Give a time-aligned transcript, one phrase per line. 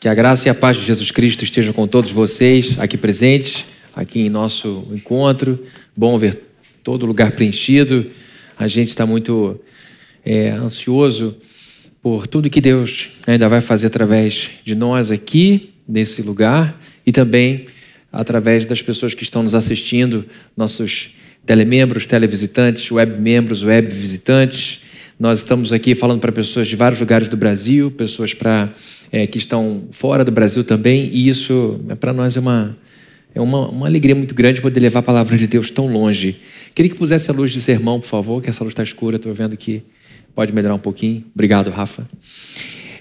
[0.00, 3.64] Que a graça e a paz de Jesus Cristo estejam com todos vocês aqui presentes,
[3.92, 5.58] aqui em nosso encontro.
[5.96, 6.40] Bom ver
[6.84, 8.06] todo lugar preenchido.
[8.56, 9.58] A gente está muito
[10.24, 11.36] é, ansioso
[12.00, 17.66] por tudo que Deus ainda vai fazer através de nós aqui, nesse lugar, e também
[18.12, 20.24] através das pessoas que estão nos assistindo,
[20.56, 24.80] nossos telemembros, televisitantes, web membros, web visitantes.
[25.18, 28.72] Nós estamos aqui falando para pessoas de vários lugares do Brasil, pessoas para
[29.10, 32.76] é, que estão fora do Brasil também, e isso é, para nós é uma,
[33.34, 36.36] é uma, uma alegria muito grande poder levar a palavra de Deus tão longe.
[36.74, 39.32] Queria que pusesse a luz de sermão, por favor, que essa luz está escura, estou
[39.32, 39.82] vendo que
[40.34, 41.24] pode melhorar um pouquinho.
[41.34, 42.06] Obrigado, Rafa.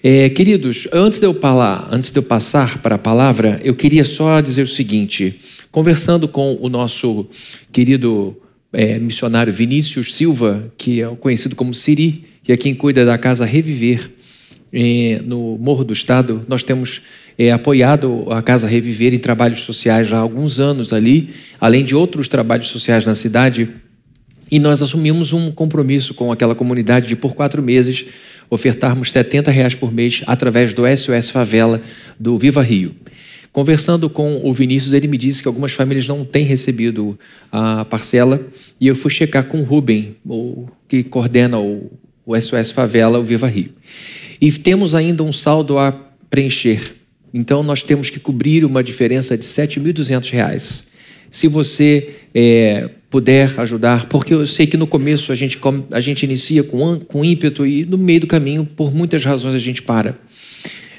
[0.03, 4.05] É, queridos, antes de, eu falar, antes de eu passar para a palavra, eu queria
[4.05, 5.39] só dizer o seguinte:
[5.71, 7.27] conversando com o nosso
[7.71, 8.37] querido
[8.71, 13.45] é, missionário Vinícius Silva, que é conhecido como Siri, que é quem cuida da casa
[13.45, 14.11] Reviver,
[15.25, 17.01] no Morro do Estado, nós temos
[17.37, 21.95] é, apoiado a Casa Reviver em trabalhos sociais já há alguns anos ali, além de
[21.95, 23.69] outros trabalhos sociais na cidade.
[24.49, 28.05] E nós assumimos um compromisso com aquela comunidade de, por quatro meses,
[28.49, 31.81] ofertarmos 70 reais por mês através do SOS Favela
[32.19, 32.95] do Viva Rio.
[33.51, 37.17] Conversando com o Vinícius, ele me disse que algumas famílias não têm recebido
[37.51, 38.39] a parcela
[38.79, 40.15] e eu fui checar com o Rubem,
[40.87, 41.91] que coordena o,
[42.25, 43.71] o SOS Favela, o Viva Rio.
[44.39, 45.91] E temos ainda um saldo a
[46.29, 46.95] preencher.
[47.33, 50.83] Então, nós temos que cobrir uma diferença de R$ 7.200.
[51.29, 55.59] Se você é, puder ajudar, porque eu sei que no começo a gente,
[55.91, 59.59] a gente inicia com, com ímpeto e no meio do caminho, por muitas razões, a
[59.59, 60.17] gente para.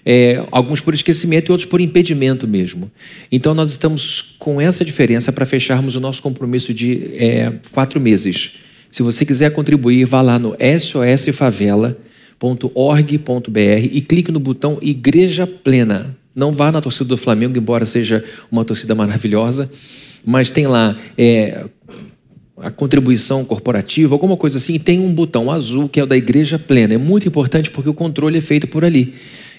[0.05, 2.91] É, alguns por esquecimento e outros por impedimento mesmo.
[3.31, 8.53] Então, nós estamos com essa diferença para fecharmos o nosso compromisso de é, quatro meses.
[8.91, 11.99] Se você quiser contribuir, vá lá no SOS Favela
[12.39, 16.17] www.igreja.org.br e clique no botão Igreja Plena.
[16.35, 19.69] Não vá na torcida do Flamengo, embora seja uma torcida maravilhosa,
[20.25, 21.67] mas tem lá é,
[22.59, 26.17] a contribuição corporativa, alguma coisa assim, e tem um botão azul que é o da
[26.17, 26.95] Igreja Plena.
[26.95, 29.15] É muito importante porque o controle é feito por ali.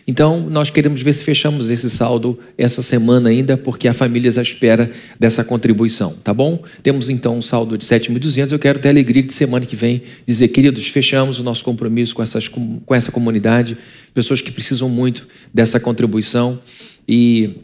[0.10, 4.42] Então, nós queremos ver se fechamos esse saldo essa semana ainda, porque a família à
[4.42, 4.90] espera
[5.20, 6.64] dessa contribuição, tá bom?
[6.82, 8.52] Temos então um saldo de 7.200.
[8.52, 12.16] Eu quero ter a alegria de semana que vem dizer, queridos, fechamos o nosso compromisso
[12.16, 13.78] com, essas, com essa comunidade,
[14.12, 16.60] pessoas que precisam muito dessa contribuição
[17.08, 17.58] e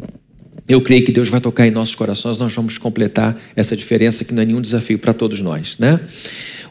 [0.68, 4.34] eu creio que Deus vai tocar em nossos corações, nós vamos completar essa diferença que
[4.34, 6.00] não é nenhum desafio para todos nós, né?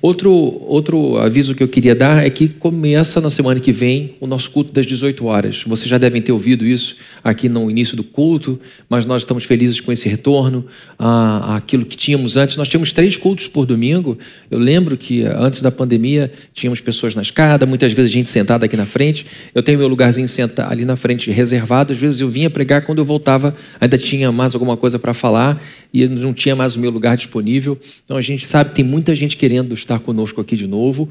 [0.04, 4.26] Outro, outro aviso que eu queria dar é que começa na semana que vem o
[4.26, 5.64] nosso culto das 18 horas.
[5.66, 9.80] Vocês já devem ter ouvido isso aqui no início do culto, mas nós estamos felizes
[9.80, 10.66] com esse retorno
[10.98, 12.58] àquilo que tínhamos antes.
[12.58, 14.18] Nós tínhamos três cultos por domingo.
[14.50, 18.76] Eu lembro que antes da pandemia tínhamos pessoas na escada, muitas vezes gente sentada aqui
[18.76, 19.24] na frente.
[19.54, 21.94] Eu tenho meu lugarzinho sentado ali na frente reservado.
[21.94, 25.62] Às vezes eu vinha pregar quando eu voltava, ainda tinha mais alguma coisa para falar
[25.92, 27.78] e não tinha mais o meu lugar disponível.
[28.04, 31.08] Então a gente sabe que tem muita gente querendo estar conosco aqui de novo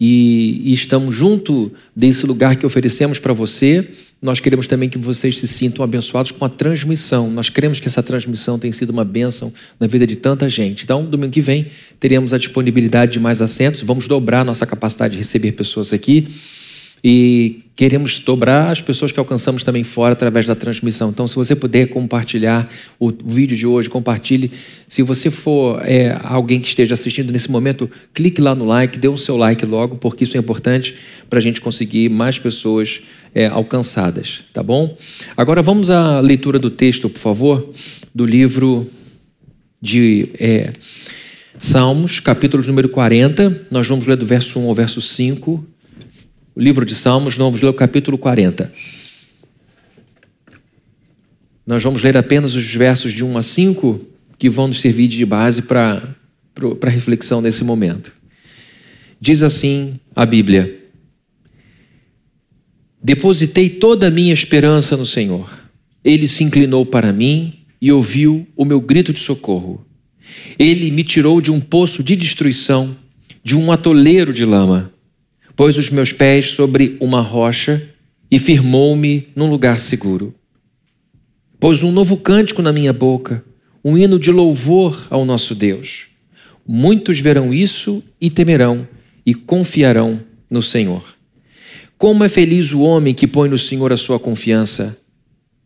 [0.00, 3.88] e, e estamos junto desse lugar que oferecemos para você.
[4.22, 7.30] Nós queremos também que vocês se sintam abençoados com a transmissão.
[7.30, 10.84] Nós queremos que essa transmissão tenha sido uma bênção na vida de tanta gente.
[10.84, 13.82] Então, domingo que vem, teremos a disponibilidade de mais assentos.
[13.82, 16.28] Vamos dobrar nossa capacidade de receber pessoas aqui.
[17.02, 21.08] E queremos dobrar as pessoas que alcançamos também fora através da transmissão.
[21.08, 24.50] Então, se você puder compartilhar o vídeo de hoje, compartilhe.
[24.86, 29.08] Se você for é, alguém que esteja assistindo nesse momento, clique lá no like, dê
[29.08, 30.94] o seu like logo, porque isso é importante
[31.30, 33.00] para a gente conseguir mais pessoas
[33.34, 34.94] é, alcançadas, tá bom?
[35.34, 37.72] Agora vamos à leitura do texto, por favor,
[38.14, 38.86] do livro
[39.80, 40.70] de é,
[41.58, 43.68] Salmos, capítulo número 40.
[43.70, 45.64] Nós vamos ler do verso 1 ao verso 5 o
[46.60, 48.70] livro de Salmos, vamos ler o capítulo 40.
[51.66, 54.00] Nós vamos ler apenas os versos de 1 a 5
[54.38, 56.14] que vão nos servir de base para
[56.82, 58.12] a reflexão nesse momento.
[59.18, 60.84] Diz assim a Bíblia:
[63.02, 65.50] Depositei toda a minha esperança no Senhor.
[66.04, 69.86] Ele se inclinou para mim e ouviu o meu grito de socorro.
[70.58, 72.94] Ele me tirou de um poço de destruição,
[73.42, 74.92] de um atoleiro de lama
[75.56, 77.88] pôs os meus pés sobre uma rocha
[78.30, 80.34] e firmou-me num lugar seguro.
[81.58, 83.44] Pôs um novo cântico na minha boca,
[83.84, 86.06] um hino de louvor ao nosso Deus.
[86.66, 88.86] Muitos verão isso e temerão
[89.26, 91.04] e confiarão no Senhor.
[91.98, 94.96] Como é feliz o homem que põe no Senhor a sua confiança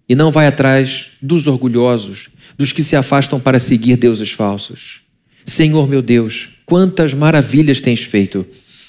[0.09, 2.29] e não vai atrás dos orgulhosos,
[2.59, 5.03] dos que se afastam para seguir deuses falsos.
[5.45, 8.47] Senhor meu Deus, quantas maravilhas tens feito!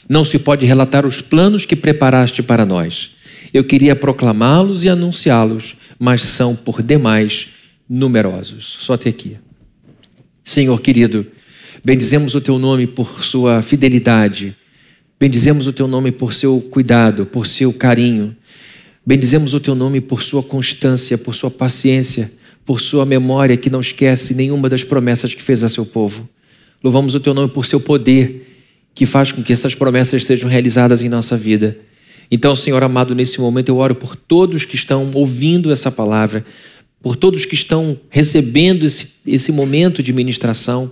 [0.08, 3.12] Não se pode relatar os planos que preparaste para nós.
[3.54, 7.50] Eu queria proclamá-los e anunciá-los, mas são por demais
[7.90, 8.78] numerosos.
[8.82, 9.38] Só até aqui.
[10.44, 11.26] Senhor querido,
[11.84, 14.56] bendizemos o teu nome por sua fidelidade,
[15.20, 18.36] bendizemos o teu nome por seu cuidado, por seu carinho,
[19.06, 22.32] bendizemos o teu nome por sua constância, por sua paciência,
[22.64, 26.28] por sua memória que não esquece nenhuma das promessas que fez a seu povo.
[26.84, 28.55] Louvamos o teu nome por seu poder,
[28.96, 31.78] que faz com que essas promessas sejam realizadas em nossa vida.
[32.32, 36.44] Então, Senhor amado, nesse momento eu oro por todos que estão ouvindo essa palavra,
[37.02, 40.92] por todos que estão recebendo esse, esse momento de ministração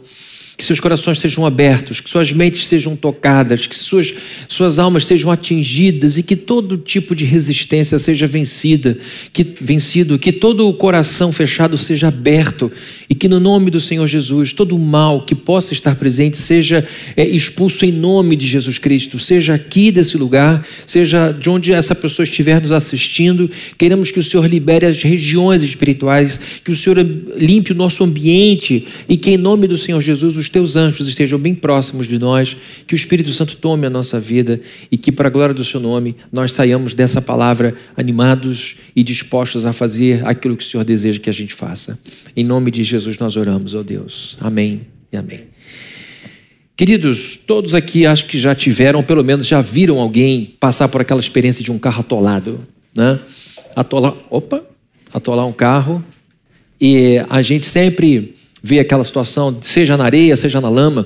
[0.55, 4.13] que seus corações sejam abertos, que suas mentes sejam tocadas, que suas,
[4.47, 8.97] suas almas sejam atingidas e que todo tipo de resistência seja vencida,
[9.31, 12.71] que vencido, que todo o coração fechado seja aberto
[13.09, 16.87] e que no nome do Senhor Jesus todo o mal que possa estar presente seja
[17.17, 21.95] é, expulso em nome de Jesus Cristo, seja aqui desse lugar, seja de onde essa
[21.95, 26.99] pessoa estiver nos assistindo, queremos que o Senhor libere as regiões espirituais, que o Senhor
[27.35, 31.39] limpe o nosso ambiente e que em nome do Senhor Jesus os teus anjos estejam
[31.39, 32.55] bem próximos de nós,
[32.85, 34.59] que o Espírito Santo tome a nossa vida
[34.91, 39.65] e que, para a glória do Seu nome, nós saiamos dessa palavra animados e dispostos
[39.65, 41.97] a fazer aquilo que o Senhor deseja que a gente faça.
[42.35, 44.37] Em nome de Jesus nós oramos, ó oh Deus.
[44.41, 44.81] Amém
[45.11, 45.45] e amém.
[46.75, 51.19] Queridos, todos aqui acho que já tiveram, pelo menos já viram alguém passar por aquela
[51.19, 52.59] experiência de um carro atolado,
[52.93, 53.17] né?
[53.75, 54.61] Atolar, opa,
[55.13, 56.03] atolar um carro.
[56.81, 61.05] E a gente sempre vê aquela situação, seja na areia, seja na lama,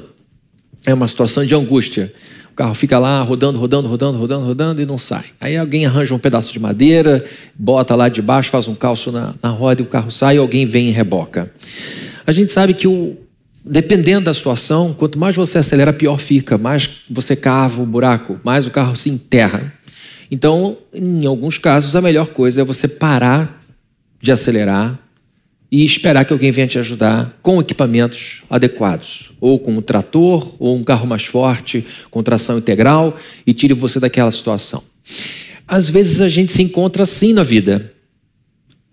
[0.85, 2.13] é uma situação de angústia.
[2.51, 5.25] O carro fica lá rodando, rodando, rodando, rodando, rodando e não sai.
[5.41, 7.25] Aí alguém arranja um pedaço de madeira,
[7.55, 10.65] bota lá debaixo, faz um calço na, na roda e o carro sai e alguém
[10.65, 11.51] vem e reboca.
[12.25, 13.17] A gente sabe que o,
[13.65, 18.67] dependendo da situação, quanto mais você acelera, pior fica, mais você cava o buraco, mais
[18.67, 19.73] o carro se enterra.
[20.29, 23.59] Então, em alguns casos, a melhor coisa é você parar
[24.21, 24.99] de acelerar,
[25.71, 30.77] e esperar que alguém venha te ajudar com equipamentos adequados, ou com um trator, ou
[30.77, 34.81] um carro mais forte, com tração integral, e tire você daquela situação.
[35.67, 37.91] Às vezes a gente se encontra assim na vida.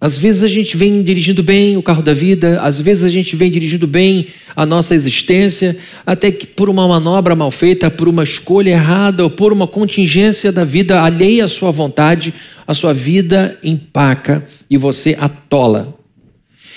[0.00, 3.36] Às vezes a gente vem dirigindo bem o carro da vida, às vezes a gente
[3.36, 8.24] vem dirigindo bem a nossa existência, até que por uma manobra mal feita, por uma
[8.24, 12.34] escolha errada ou por uma contingência da vida alheia à sua vontade,
[12.66, 16.03] a sua vida empaca e você atola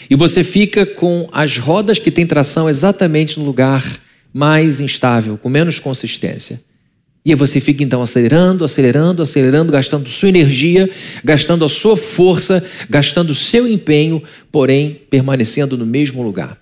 [0.09, 3.83] e você fica com as rodas que têm tração exatamente no lugar
[4.33, 6.62] mais instável, com menos consistência.
[7.25, 10.89] E aí você fica então acelerando, acelerando, acelerando, gastando sua energia,
[11.25, 16.57] gastando a sua força, gastando o seu empenho, porém permanecendo no mesmo lugar.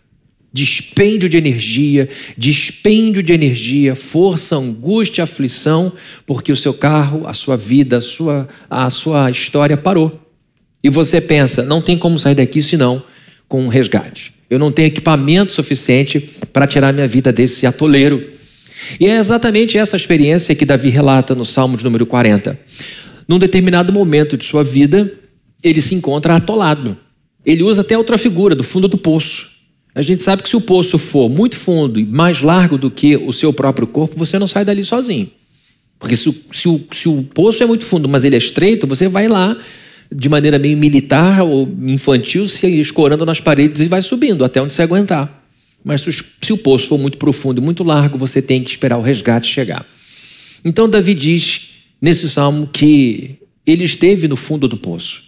[0.51, 5.91] Dispêndio de energia, dispêndio de energia, força, angústia, aflição,
[6.25, 10.19] porque o seu carro, a sua vida, a sua, a sua história parou.
[10.83, 13.03] E você pensa, não tem como sair daqui senão
[13.47, 14.33] com um resgate.
[14.49, 16.19] Eu não tenho equipamento suficiente
[16.53, 18.31] para tirar minha vida desse atoleiro.
[18.99, 22.59] E é exatamente essa experiência que Davi relata no Salmo de número 40.
[23.27, 25.11] Num determinado momento de sua vida,
[25.63, 26.97] ele se encontra atolado.
[27.45, 29.49] Ele usa até outra figura, do fundo do poço.
[29.93, 33.15] A gente sabe que se o poço for muito fundo e mais largo do que
[33.15, 35.31] o seu próprio corpo, você não sai dali sozinho.
[35.97, 39.27] Porque se se se o poço é muito fundo, mas ele é estreito, você vai
[39.27, 39.57] lá
[40.13, 44.73] de maneira meio militar ou infantil, se escorando nas paredes e vai subindo até onde
[44.73, 45.43] você aguentar.
[45.83, 46.01] Mas
[46.41, 49.47] se o poço for muito profundo e muito largo, você tem que esperar o resgate
[49.47, 49.85] chegar.
[50.63, 51.69] Então, Davi diz
[52.01, 53.35] nesse salmo que
[53.65, 55.23] ele esteve no fundo do poço.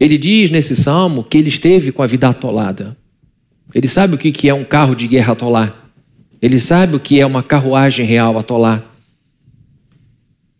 [0.00, 2.96] Ele diz nesse salmo que ele esteve com a vida atolada.
[3.74, 5.90] Ele sabe o que é um carro de guerra atolar.
[6.40, 8.93] Ele sabe o que é uma carruagem real atolar.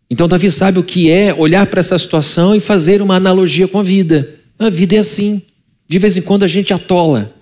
[0.09, 3.79] Então, Davi sabe o que é olhar para essa situação e fazer uma analogia com
[3.79, 4.35] a vida.
[4.59, 5.41] A vida é assim.
[5.87, 7.33] De vez em quando a gente atola,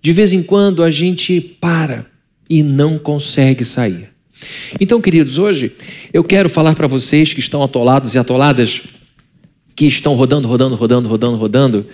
[0.00, 2.06] de vez em quando a gente para
[2.48, 4.08] e não consegue sair.
[4.80, 5.72] Então, queridos, hoje
[6.12, 8.82] eu quero falar para vocês que estão atolados e atoladas,
[9.74, 11.86] que estão rodando, rodando, rodando, rodando, rodando,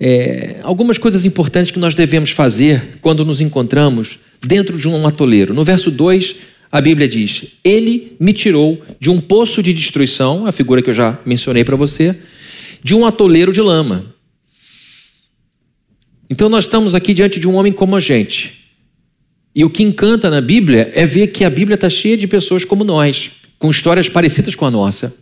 [0.00, 5.54] é, algumas coisas importantes que nós devemos fazer quando nos encontramos dentro de um atoleiro.
[5.54, 6.36] No verso 2,
[6.74, 10.94] a Bíblia diz: Ele me tirou de um poço de destruição, a figura que eu
[10.94, 12.16] já mencionei para você,
[12.82, 14.12] de um atoleiro de lama.
[16.28, 18.64] Então nós estamos aqui diante de um homem como a gente.
[19.54, 22.64] E o que encanta na Bíblia é ver que a Bíblia está cheia de pessoas
[22.64, 25.14] como nós, com histórias parecidas com a nossa.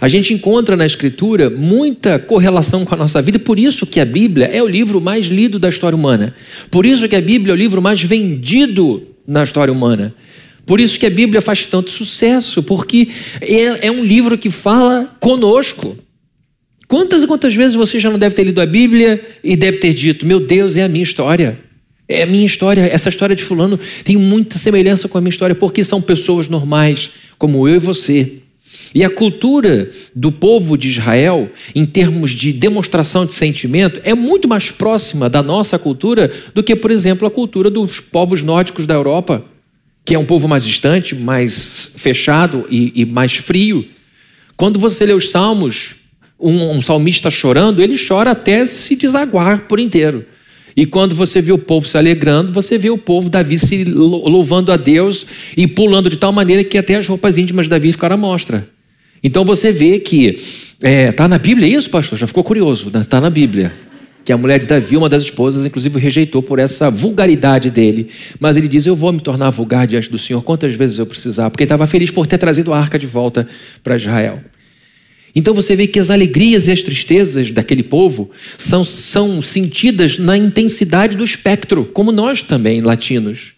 [0.00, 4.06] A gente encontra na Escritura muita correlação com a nossa vida, por isso que a
[4.06, 6.34] Bíblia é o livro mais lido da história humana.
[6.70, 10.14] Por isso que a Bíblia é o livro mais vendido na história humana.
[10.66, 13.08] Por isso que a Bíblia faz tanto sucesso, porque
[13.40, 15.96] é, é um livro que fala conosco.
[16.88, 19.92] Quantas e quantas vezes você já não deve ter lido a Bíblia e deve ter
[19.92, 21.58] dito: Meu Deus, é a minha história.
[22.08, 22.82] É a minha história.
[22.82, 27.10] Essa história de Fulano tem muita semelhança com a minha história, porque são pessoas normais,
[27.38, 28.32] como eu e você.
[28.94, 34.46] E a cultura do povo de Israel, em termos de demonstração de sentimento, é muito
[34.46, 38.94] mais próxima da nossa cultura do que, por exemplo, a cultura dos povos nórdicos da
[38.94, 39.44] Europa,
[40.04, 43.86] que é um povo mais distante, mais fechado e, e mais frio.
[44.56, 45.96] Quando você lê os salmos,
[46.38, 50.24] um, um salmista chorando, ele chora até se desaguar por inteiro.
[50.76, 54.72] E quando você vê o povo se alegrando, você vê o povo Davi se louvando
[54.72, 55.24] a Deus
[55.56, 58.68] e pulando de tal maneira que até as roupas íntimas de Davi ficaram à mostra.
[59.22, 62.18] Então você vê que está é, tá na Bíblia isso, pastor?
[62.18, 62.88] Já ficou curioso?
[62.88, 63.22] Está né?
[63.22, 63.72] na Bíblia.
[64.24, 68.08] Que a mulher de Davi, uma das esposas, inclusive rejeitou por essa vulgaridade dele.
[68.40, 71.50] Mas ele diz: Eu vou me tornar vulgar diante do Senhor quantas vezes eu precisar,
[71.50, 73.46] porque estava feliz por ter trazido a arca de volta
[73.82, 74.40] para Israel.
[75.34, 80.36] Então você vê que as alegrias e as tristezas daquele povo são, são sentidas na
[80.36, 83.52] intensidade do espectro, como nós também, latinos.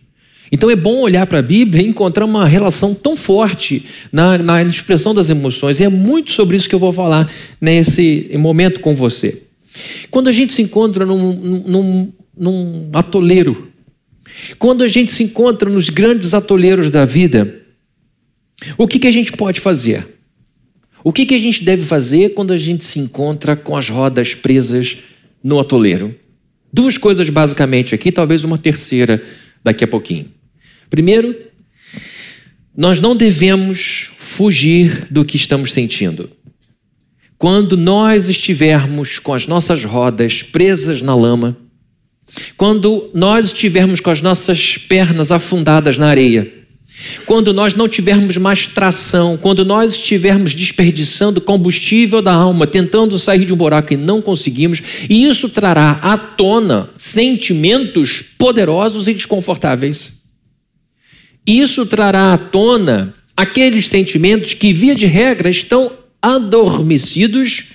[0.51, 4.63] Então é bom olhar para a Bíblia e encontrar uma relação tão forte na, na
[4.63, 5.81] expressão das emoções.
[5.81, 7.31] E é muito sobre isso que eu vou falar
[7.61, 9.46] nesse momento com você.
[10.11, 13.73] Quando a gente se encontra num, num, num atoleiro,
[14.59, 17.63] quando a gente se encontra nos grandes atoleiros da vida,
[18.77, 20.07] o que, que a gente pode fazer?
[21.05, 24.35] O que, que a gente deve fazer quando a gente se encontra com as rodas
[24.35, 24.99] presas
[25.43, 26.15] no atoleiro?
[26.73, 29.23] Duas coisas basicamente aqui, talvez uma terceira
[29.63, 30.31] daqui a pouquinho.
[30.91, 31.35] Primeiro,
[32.77, 36.31] nós não devemos fugir do que estamos sentindo.
[37.39, 41.57] Quando nós estivermos com as nossas rodas presas na lama,
[42.57, 46.53] quando nós estivermos com as nossas pernas afundadas na areia,
[47.27, 53.45] quando nós não tivermos mais tração, quando nós estivermos desperdiçando combustível da alma, tentando sair
[53.45, 60.15] de um buraco e não conseguimos, e isso trará à tona sentimentos poderosos e desconfortáveis.
[61.47, 65.93] Isso trará à tona aqueles sentimentos que, via de regra, estão
[66.27, 67.67] adormecidos,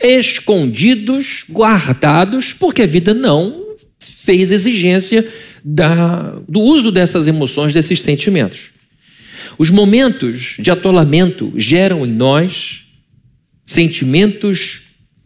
[0.00, 3.64] escondidos, guardados, porque a vida não
[3.98, 5.28] fez exigência
[5.64, 8.70] da, do uso dessas emoções, desses sentimentos.
[9.58, 12.82] Os momentos de atolamento geram em nós
[13.66, 14.82] sentimentos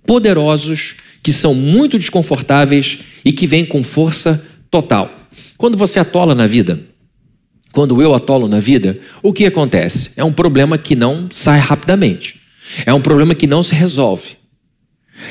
[0.06, 5.28] poderosos que são muito desconfortáveis e que vêm com força total.
[5.59, 6.80] Quando você atola na vida,
[7.73, 10.12] quando eu atolo na vida, o que acontece?
[10.16, 12.44] É um problema que não sai rapidamente.
[12.87, 14.37] É um problema que não se resolve.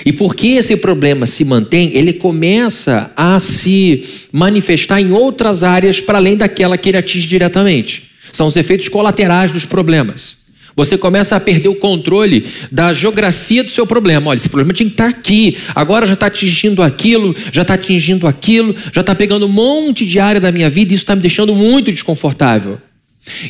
[0.06, 6.18] E porque esse problema se mantém, ele começa a se manifestar em outras áreas para
[6.18, 8.12] além daquela que ele atinge diretamente.
[8.32, 10.38] São os efeitos colaterais dos problemas.
[10.76, 14.32] Você começa a perder o controle da geografia do seu problema.
[14.32, 18.26] Olha, esse problema tinha que estar aqui, agora já está atingindo aquilo, já está atingindo
[18.26, 21.22] aquilo, já está pegando um monte de área da minha vida e isso está me
[21.22, 22.80] deixando muito desconfortável.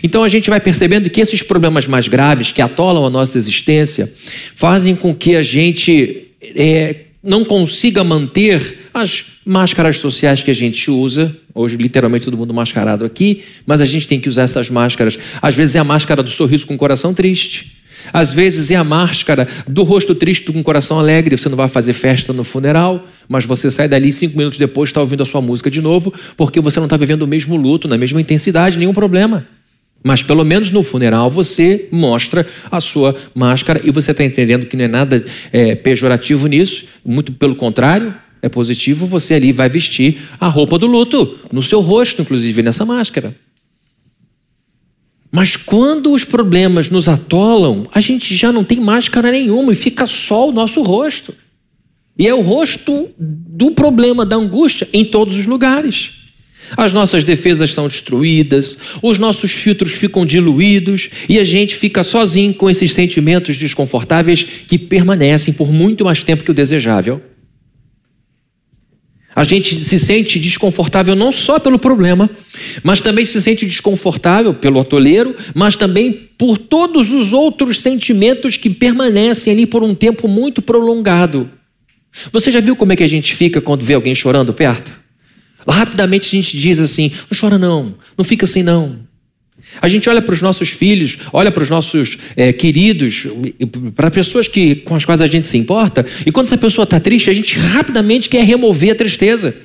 [0.03, 4.11] Então a gente vai percebendo que esses problemas mais graves que atolam a nossa existência
[4.55, 10.91] fazem com que a gente é, não consiga manter as máscaras sociais que a gente
[10.91, 11.35] usa.
[11.55, 15.17] Hoje, literalmente, todo mundo mascarado aqui, mas a gente tem que usar essas máscaras.
[15.41, 17.83] Às vezes é a máscara do sorriso com o coração triste.
[18.11, 21.37] Às vezes é a máscara do rosto triste com o coração alegre.
[21.37, 24.99] Você não vai fazer festa no funeral, mas você sai dali cinco minutos depois está
[24.99, 27.97] ouvindo a sua música de novo, porque você não está vivendo o mesmo luto, na
[27.97, 29.47] mesma intensidade, nenhum problema.
[30.03, 34.75] Mas pelo menos no funeral você mostra a sua máscara e você está entendendo que
[34.75, 40.21] não é nada é, pejorativo nisso, muito pelo contrário, é positivo, você ali vai vestir
[40.37, 43.33] a roupa do luto, no seu rosto, inclusive, nessa máscara.
[45.31, 50.05] Mas quando os problemas nos atolam, a gente já não tem máscara nenhuma e fica
[50.05, 51.33] só o nosso rosto.
[52.17, 56.22] E é o rosto do problema, da angústia, em todos os lugares.
[56.75, 62.53] As nossas defesas são destruídas, os nossos filtros ficam diluídos e a gente fica sozinho
[62.53, 67.21] com esses sentimentos desconfortáveis que permanecem por muito mais tempo que o desejável.
[69.35, 72.29] A gente se sente desconfortável não só pelo problema,
[72.83, 78.69] mas também se sente desconfortável pelo atoleiro, mas também por todos os outros sentimentos que
[78.69, 81.49] permanecem ali por um tempo muito prolongado.
[82.31, 85.02] Você já viu como é que a gente fica quando vê alguém chorando perto?
[85.67, 88.99] Rapidamente a gente diz assim: não chora não, não fica assim não.
[89.81, 93.27] A gente olha para os nossos filhos, olha para os nossos é, queridos,
[93.95, 96.99] para pessoas que, com as quais a gente se importa, e quando essa pessoa está
[96.99, 99.55] triste, a gente rapidamente quer remover a tristeza.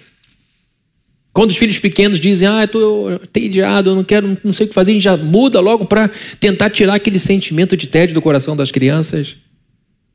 [1.33, 4.69] Quando os filhos pequenos dizem, ah, eu estou entediado, eu não quero, não sei o
[4.69, 8.23] que fazer, a gente já muda logo para tentar tirar aquele sentimento de tédio do
[8.23, 9.37] coração das crianças.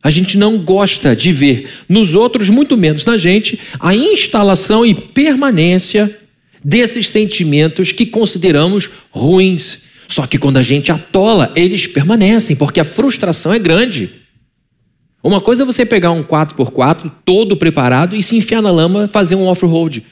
[0.03, 4.93] A gente não gosta de ver nos outros, muito menos na gente, a instalação e
[4.93, 6.19] permanência
[6.62, 9.79] desses sentimentos que consideramos ruins.
[10.10, 14.10] Só que quando a gente atola, eles permanecem, porque a frustração é grande.
[15.24, 19.36] Uma coisa é você pegar um 4x4 todo preparado e se enfiar na lama, fazer
[19.36, 20.03] um off-road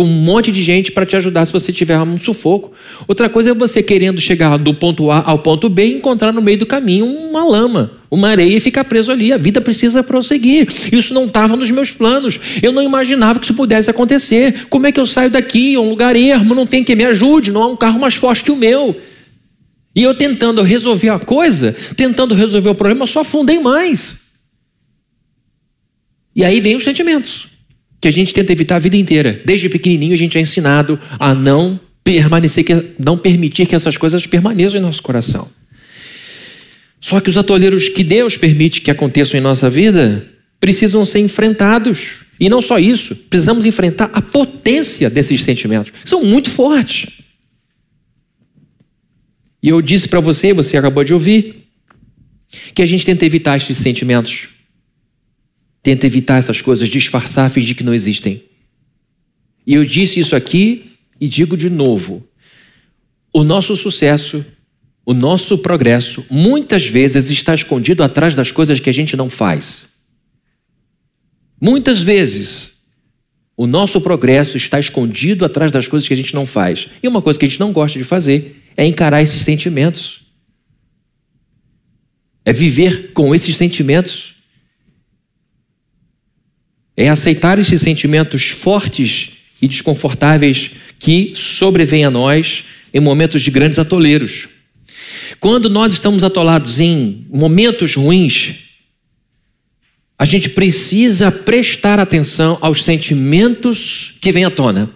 [0.00, 2.72] com um monte de gente para te ajudar se você tiver um sufoco.
[3.06, 6.40] Outra coisa é você querendo chegar do ponto A ao ponto B e encontrar no
[6.40, 9.30] meio do caminho uma lama, uma areia e ficar preso ali.
[9.30, 10.66] A vida precisa prosseguir.
[10.90, 12.40] Isso não estava nos meus planos.
[12.62, 14.68] Eu não imaginava que isso pudesse acontecer.
[14.70, 15.74] Como é que eu saio daqui?
[15.74, 18.42] É um lugar ermo, não tem quem me ajude, não há um carro mais forte
[18.42, 18.98] que o meu.
[19.94, 24.30] E eu tentando resolver a coisa, tentando resolver o problema, só afundei mais.
[26.34, 27.49] E aí vem os sentimentos,
[28.00, 29.40] que a gente tenta evitar a vida inteira.
[29.44, 34.80] Desde pequenininho a gente é ensinado a não permanecer, não permitir que essas coisas permaneçam
[34.80, 35.50] em nosso coração.
[37.00, 40.26] Só que os atoleiros que Deus permite que aconteçam em nossa vida
[40.58, 42.24] precisam ser enfrentados.
[42.38, 45.92] E não só isso, precisamos enfrentar a potência desses sentimentos.
[46.04, 47.06] São muito fortes.
[49.62, 51.66] E eu disse para você, você acabou de ouvir,
[52.74, 54.48] que a gente tenta evitar esses sentimentos
[55.82, 58.42] Tenta evitar essas coisas, disfarçar, fingir que não existem.
[59.66, 62.26] E eu disse isso aqui e digo de novo:
[63.32, 64.44] o nosso sucesso,
[65.04, 69.90] o nosso progresso, muitas vezes está escondido atrás das coisas que a gente não faz.
[71.60, 72.72] Muitas vezes,
[73.56, 76.88] o nosso progresso está escondido atrás das coisas que a gente não faz.
[77.02, 80.22] E uma coisa que a gente não gosta de fazer é encarar esses sentimentos.
[82.42, 84.39] É viver com esses sentimentos
[87.00, 89.30] é aceitar esses sentimentos fortes
[89.60, 94.48] e desconfortáveis que sobrevêm a nós em momentos de grandes atoleiros.
[95.38, 98.56] Quando nós estamos atolados em momentos ruins,
[100.18, 104.90] a gente precisa prestar atenção aos sentimentos que vêm à tona.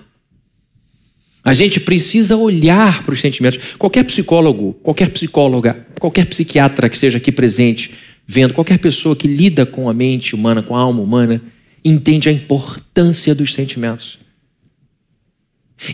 [1.43, 3.59] A gente precisa olhar para os sentimentos.
[3.79, 7.93] Qualquer psicólogo, qualquer psicóloga, qualquer psiquiatra que esteja aqui presente,
[8.27, 11.41] vendo, qualquer pessoa que lida com a mente humana, com a alma humana,
[11.85, 14.19] entende a importância dos sentimentos.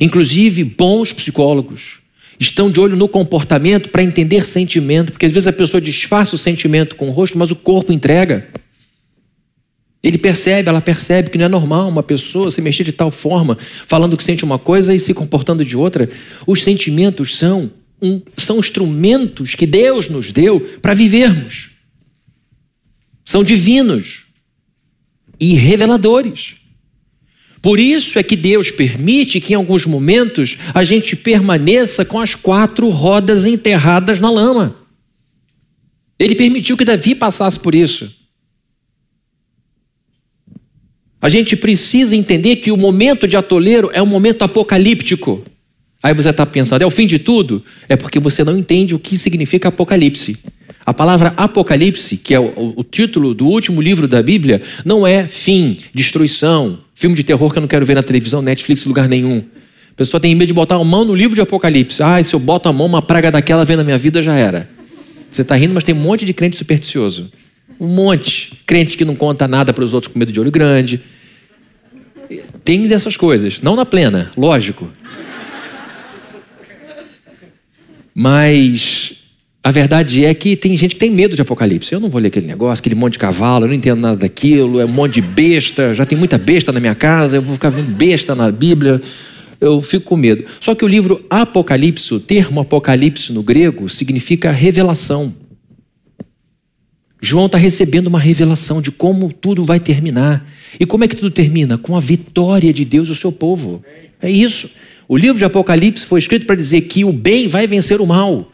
[0.00, 2.00] Inclusive, bons psicólogos
[2.38, 6.38] estão de olho no comportamento para entender sentimento, porque às vezes a pessoa disfarça o
[6.38, 8.48] sentimento com o rosto, mas o corpo entrega.
[10.02, 13.58] Ele percebe, ela percebe que não é normal uma pessoa se mexer de tal forma,
[13.86, 16.08] falando que sente uma coisa e se comportando de outra.
[16.46, 21.72] Os sentimentos são, um, são instrumentos que Deus nos deu para vivermos.
[23.26, 24.29] São divinos
[25.40, 26.56] e reveladores.
[27.62, 32.34] Por isso é que Deus permite que em alguns momentos a gente permaneça com as
[32.34, 34.76] quatro rodas enterradas na lama.
[36.18, 38.14] Ele permitiu que Davi passasse por isso.
[41.20, 45.44] A gente precisa entender que o momento de atoleiro é um momento apocalíptico.
[46.02, 47.62] Aí você está pensando, é o fim de tudo?
[47.88, 50.38] É porque você não entende o que significa apocalipse.
[50.90, 55.24] A palavra Apocalipse, que é o, o, título do último livro da Bíblia, não é
[55.24, 59.38] fim, destruição, filme de terror que eu não quero ver na televisão, Netflix, lugar nenhum.
[59.38, 62.02] A pessoa tem medo de botar a mão no livro de Apocalipse.
[62.02, 64.68] Ah, se eu boto a mão, uma praga daquela vem na minha vida, já era.
[65.30, 67.30] Você está rindo, mas tem um monte de crente supersticioso.
[67.78, 68.50] Um monte.
[68.66, 71.00] Crente que não conta nada para os outros com medo de olho grande.
[72.64, 73.62] Tem dessas coisas.
[73.62, 74.90] Não na plena, lógico.
[78.12, 79.19] Mas
[79.62, 81.92] a verdade é que tem gente que tem medo de Apocalipse.
[81.92, 84.80] Eu não vou ler aquele negócio, aquele monte de cavalo, eu não entendo nada daquilo,
[84.80, 87.68] é um monte de besta, já tem muita besta na minha casa, eu vou ficar
[87.68, 89.02] vendo besta na Bíblia,
[89.60, 90.46] eu fico com medo.
[90.60, 95.34] Só que o livro Apocalipse, o termo Apocalipse no grego, significa revelação.
[97.20, 100.46] João está recebendo uma revelação de como tudo vai terminar.
[100.78, 101.76] E como é que tudo termina?
[101.76, 103.84] Com a vitória de Deus e o seu povo.
[104.22, 104.70] É isso.
[105.06, 108.50] O livro de Apocalipse foi escrito para dizer que o bem vai vencer o mal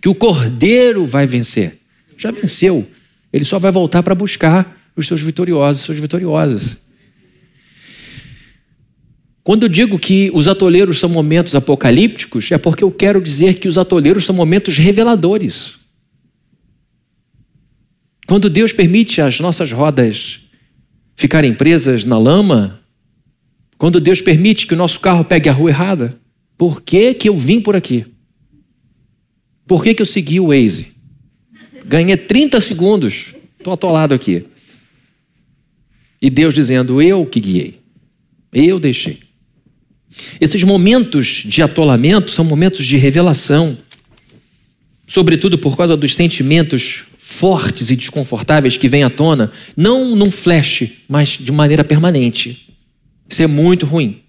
[0.00, 1.78] que o cordeiro vai vencer.
[2.16, 2.86] Já venceu.
[3.32, 6.78] Ele só vai voltar para buscar os seus vitoriosos, suas vitoriosas.
[9.42, 13.68] Quando eu digo que os atoleiros são momentos apocalípticos, é porque eu quero dizer que
[13.68, 15.78] os atoleiros são momentos reveladores.
[18.26, 20.40] Quando Deus permite as nossas rodas
[21.16, 22.80] ficarem presas na lama,
[23.78, 26.20] quando Deus permite que o nosso carro pegue a rua errada,
[26.58, 28.04] por que, que eu vim por aqui?
[29.68, 30.94] Por que, que eu segui o Waze?
[31.84, 34.46] Ganhei 30 segundos, estou atolado aqui.
[36.20, 37.78] E Deus dizendo: Eu que guiei,
[38.52, 39.18] eu deixei.
[40.40, 43.76] Esses momentos de atolamento são momentos de revelação,
[45.06, 50.90] sobretudo por causa dos sentimentos fortes e desconfortáveis que vêm à tona, não num flash,
[51.06, 52.74] mas de maneira permanente.
[53.28, 54.22] Isso é muito ruim.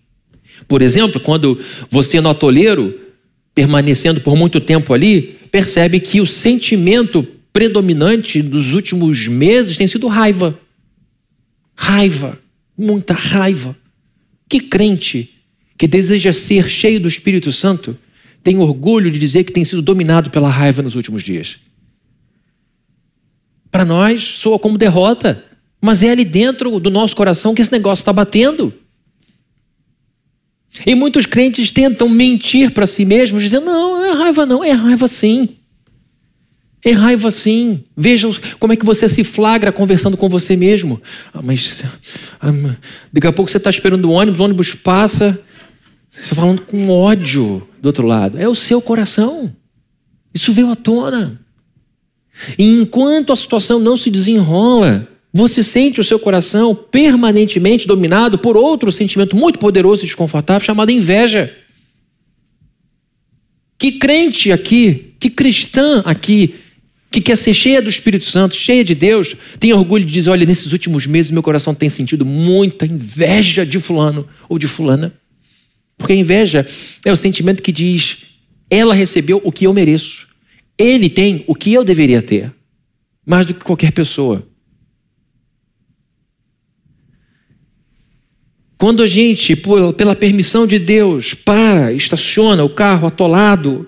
[0.68, 1.58] Por exemplo, quando
[1.90, 3.09] você no atoleiro,
[3.54, 10.08] permanecendo por muito tempo ali, percebe que o sentimento predominante dos últimos meses tem sido
[10.08, 10.60] raiva.
[11.76, 12.40] Raiva,
[12.78, 13.76] muita raiva.
[14.48, 15.30] Que crente
[15.78, 17.98] que deseja ser cheio do Espírito Santo
[18.44, 21.60] tem orgulho de dizer que tem sido dominado pela raiva nos últimos dias.
[23.70, 25.44] Para nós, soa como derrota,
[25.82, 28.74] mas é ali dentro do nosso coração que esse negócio está batendo.
[30.86, 35.08] E muitos crentes tentam mentir para si mesmos, dizendo: não, é raiva, não, é raiva
[35.08, 35.50] sim.
[36.84, 37.84] É raiva sim.
[37.96, 41.02] Vejam como é que você se flagra conversando com você mesmo.
[41.34, 41.84] Ah, mas
[42.40, 42.52] ah,
[43.12, 45.42] daqui a pouco você está esperando o ônibus, o ônibus passa,
[46.10, 48.38] você está falando com ódio do outro lado.
[48.38, 49.54] É o seu coração.
[50.34, 51.40] Isso veio à tona.
[52.58, 58.58] E enquanto a situação não se desenrola, você sente o seu coração permanentemente dominado por
[58.58, 61.56] outro sentimento muito poderoso e desconfortável chamado inveja.
[63.78, 66.56] Que crente aqui, que cristã aqui,
[67.12, 70.46] que quer ser cheia do Espírito Santo, cheia de Deus, tem orgulho de dizer: olha,
[70.46, 75.14] nesses últimos meses meu coração tem sentido muita inveja de Fulano ou de Fulana.
[75.98, 76.66] Porque a inveja
[77.06, 78.18] é o sentimento que diz:
[78.70, 80.28] ela recebeu o que eu mereço,
[80.78, 82.52] ele tem o que eu deveria ter,
[83.26, 84.49] mais do que qualquer pessoa.
[88.80, 89.58] Quando a gente,
[89.98, 93.86] pela permissão de Deus, para, estaciona o carro atolado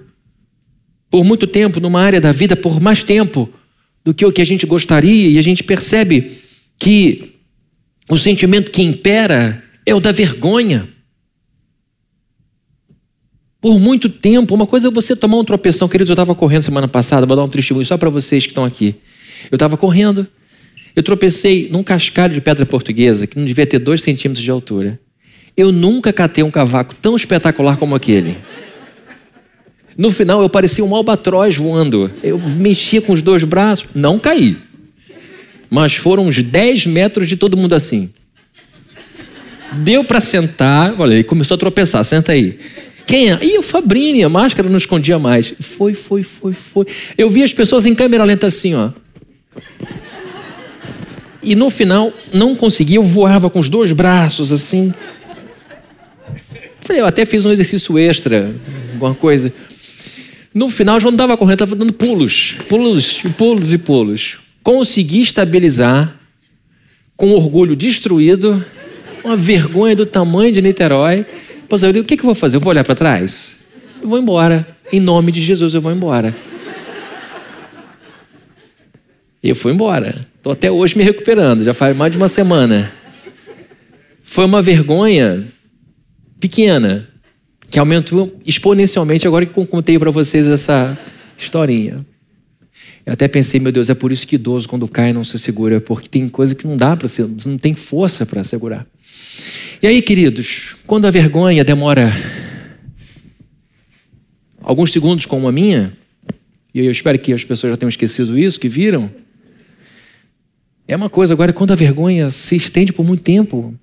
[1.09, 3.49] por muito tempo numa área da vida, por mais tempo
[4.03, 6.39] do que o que a gente gostaria, e a gente percebe
[6.77, 7.35] que
[8.09, 10.85] o sentimento que impera é o da vergonha.
[13.61, 16.89] Por muito tempo, uma coisa é você tomar um tropeção, queridos, eu estava correndo semana
[16.89, 18.95] passada, vou dar um testemunho só para vocês que estão aqui.
[19.49, 20.27] Eu estava correndo,
[20.95, 24.99] eu tropecei num cascalho de pedra portuguesa que não devia ter dois centímetros de altura.
[25.55, 28.37] Eu nunca catei um cavaco tão espetacular como aquele.
[29.97, 32.09] No final, eu parecia um albatroz voando.
[32.23, 34.57] Eu mexia com os dois braços, não caí.
[35.69, 38.09] Mas foram uns 10 metros de todo mundo assim.
[39.73, 42.57] Deu para sentar, olha, ele começou a tropeçar, senta aí.
[43.05, 43.39] Quem é?
[43.41, 45.53] Ih, o Fabrini, a máscara não escondia mais.
[45.59, 46.85] Foi, foi, foi, foi.
[47.17, 48.91] Eu vi as pessoas em câmera lenta assim, ó.
[51.43, 54.91] E no final, não conseguia, eu voava com os dois braços assim.
[56.89, 58.53] Eu até fiz um exercício extra,
[58.93, 59.51] alguma coisa.
[60.53, 64.39] No final, já não estava correndo, estava dando pulos, pulos, pulos e pulos.
[64.61, 66.13] Consegui estabilizar,
[67.15, 68.63] com orgulho destruído,
[69.23, 71.25] uma vergonha do tamanho de Niterói.
[71.69, 72.57] Pois eu digo, o que, que eu vou fazer?
[72.57, 73.57] Eu vou olhar para trás?
[74.01, 74.67] Eu vou embora.
[74.91, 76.35] Em nome de Jesus, eu vou embora.
[79.41, 80.27] E eu fui embora.
[80.41, 82.91] Estou até hoje me recuperando, já faz mais de uma semana.
[84.23, 85.45] Foi uma vergonha
[86.39, 87.07] pequena,
[87.69, 90.97] que aumentou exponencialmente agora que eu contei para vocês essa
[91.37, 92.03] historinha.
[93.05, 95.79] Eu até pensei, meu Deus, é por isso que idoso quando cai não se segura,
[95.79, 98.87] porque tem coisa que não dá para ser, não tem força para segurar.
[99.79, 102.11] E aí, queridos, quando a vergonha demora
[104.59, 105.93] alguns segundos como a minha,
[106.73, 109.21] e eu espero que as pessoas já tenham esquecido isso, que viram,
[110.91, 113.73] é uma coisa, agora, quando a vergonha se estende por muito tempo,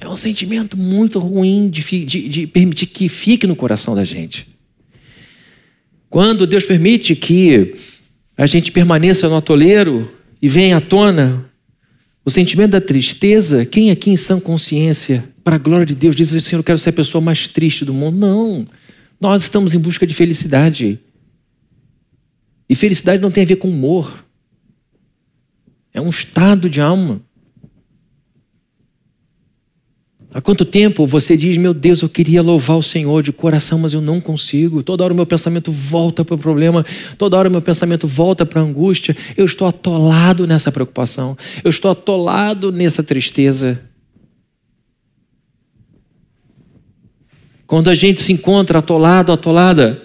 [0.00, 4.48] é um sentimento muito ruim de, de, de permitir que fique no coração da gente.
[6.08, 7.74] Quando Deus permite que
[8.38, 11.44] a gente permaneça no atoleiro e venha à tona
[12.24, 16.32] o sentimento da tristeza, quem aqui em sã consciência, para a glória de Deus, diz
[16.32, 18.16] assim: Eu quero ser a pessoa mais triste do mundo?
[18.16, 18.66] Não.
[19.20, 20.98] Nós estamos em busca de felicidade.
[22.66, 24.24] E felicidade não tem a ver com humor.
[25.98, 27.20] É um estado de alma.
[30.32, 33.94] Há quanto tempo você diz, meu Deus, eu queria louvar o Senhor de coração, mas
[33.94, 34.80] eu não consigo.
[34.80, 38.46] Toda hora o meu pensamento volta para o problema, toda hora o meu pensamento volta
[38.46, 39.16] para a angústia.
[39.36, 43.82] Eu estou atolado nessa preocupação, eu estou atolado nessa tristeza.
[47.66, 50.00] Quando a gente se encontra atolado, atolada,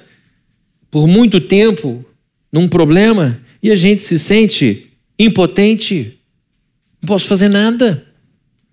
[0.89, 2.03] por muito tempo,
[2.51, 6.19] num problema, e a gente se sente impotente,
[7.01, 8.05] não posso fazer nada,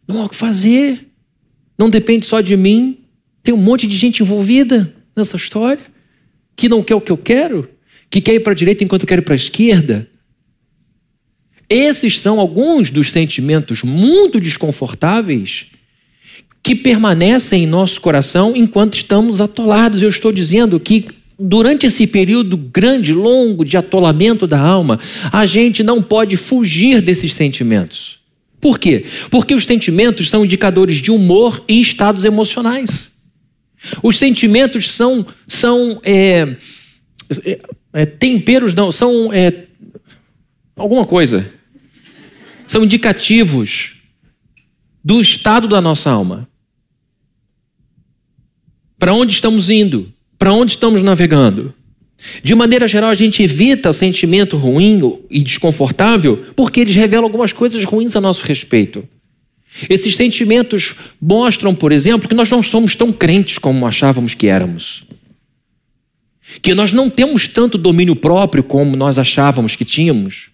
[0.07, 1.09] não há o que fazer,
[1.79, 2.99] não depende só de mim.
[3.43, 5.83] Tem um monte de gente envolvida nessa história
[6.57, 7.69] que não quer o que eu quero,
[8.11, 10.09] que quer ir para a direita enquanto eu quero ir para a esquerda.
[11.69, 15.67] Esses são alguns dos sentimentos muito desconfortáveis
[16.63, 20.03] que permanecem em nosso coração enquanto estamos atolados.
[20.03, 21.07] Eu estou dizendo que
[21.41, 25.01] durante esse período grande, longo de atolamento da alma,
[25.33, 28.21] a gente não pode fugir desses sentimentos.
[28.61, 29.07] Por quê?
[29.31, 33.11] Porque os sentimentos são indicadores de humor e estados emocionais.
[34.03, 36.57] Os sentimentos são, são é,
[37.47, 37.59] é,
[37.95, 39.65] é temperos, não, são é,
[40.77, 41.51] alguma coisa.
[42.67, 43.95] São indicativos
[45.03, 46.47] do estado da nossa alma.
[48.99, 50.13] Para onde estamos indo?
[50.41, 51.75] Para onde estamos navegando?
[52.43, 57.53] De maneira geral, a gente evita o sentimento ruim e desconfortável porque eles revelam algumas
[57.53, 59.07] coisas ruins a nosso respeito.
[59.87, 65.05] Esses sentimentos mostram, por exemplo, que nós não somos tão crentes como achávamos que éramos.
[66.63, 70.49] Que nós não temos tanto domínio próprio como nós achávamos que tínhamos.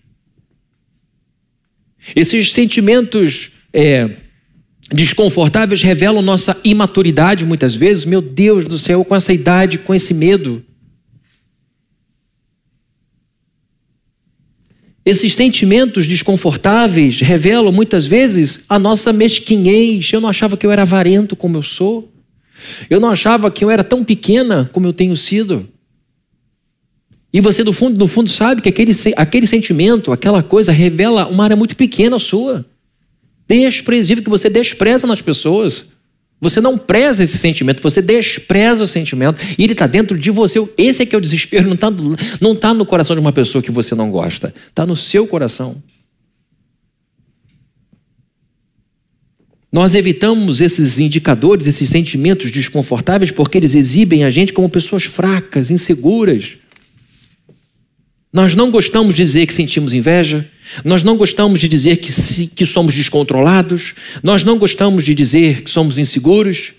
[2.16, 4.16] Esses sentimentos é,
[4.90, 8.04] desconfortáveis revelam nossa imaturidade muitas vezes.
[8.04, 10.64] Meu Deus do céu, com essa idade, com esse medo.
[15.04, 20.12] Esses sentimentos desconfortáveis revelam muitas vezes a nossa mesquinhez.
[20.12, 22.12] Eu não achava que eu era avarento como eu sou.
[22.90, 25.68] Eu não achava que eu era tão pequena como eu tenho sido.
[27.32, 31.44] E você, no fundo, no fundo, sabe que aquele, aquele sentimento, aquela coisa, revela uma
[31.44, 32.64] área muito pequena sua
[33.48, 35.86] desprezível que você despreza nas pessoas.
[36.40, 40.62] Você não preza esse sentimento, você despreza o sentimento e ele está dentro de você.
[40.76, 41.90] Esse é que é o desespero, não está
[42.40, 45.82] não tá no coração de uma pessoa que você não gosta, está no seu coração.
[49.72, 55.70] Nós evitamos esses indicadores, esses sentimentos desconfortáveis, porque eles exibem a gente como pessoas fracas,
[55.70, 56.56] inseguras.
[58.32, 60.48] Nós não gostamos de dizer que sentimos inveja,
[60.84, 62.10] nós não gostamos de dizer que,
[62.48, 66.74] que somos descontrolados, nós não gostamos de dizer que somos inseguros.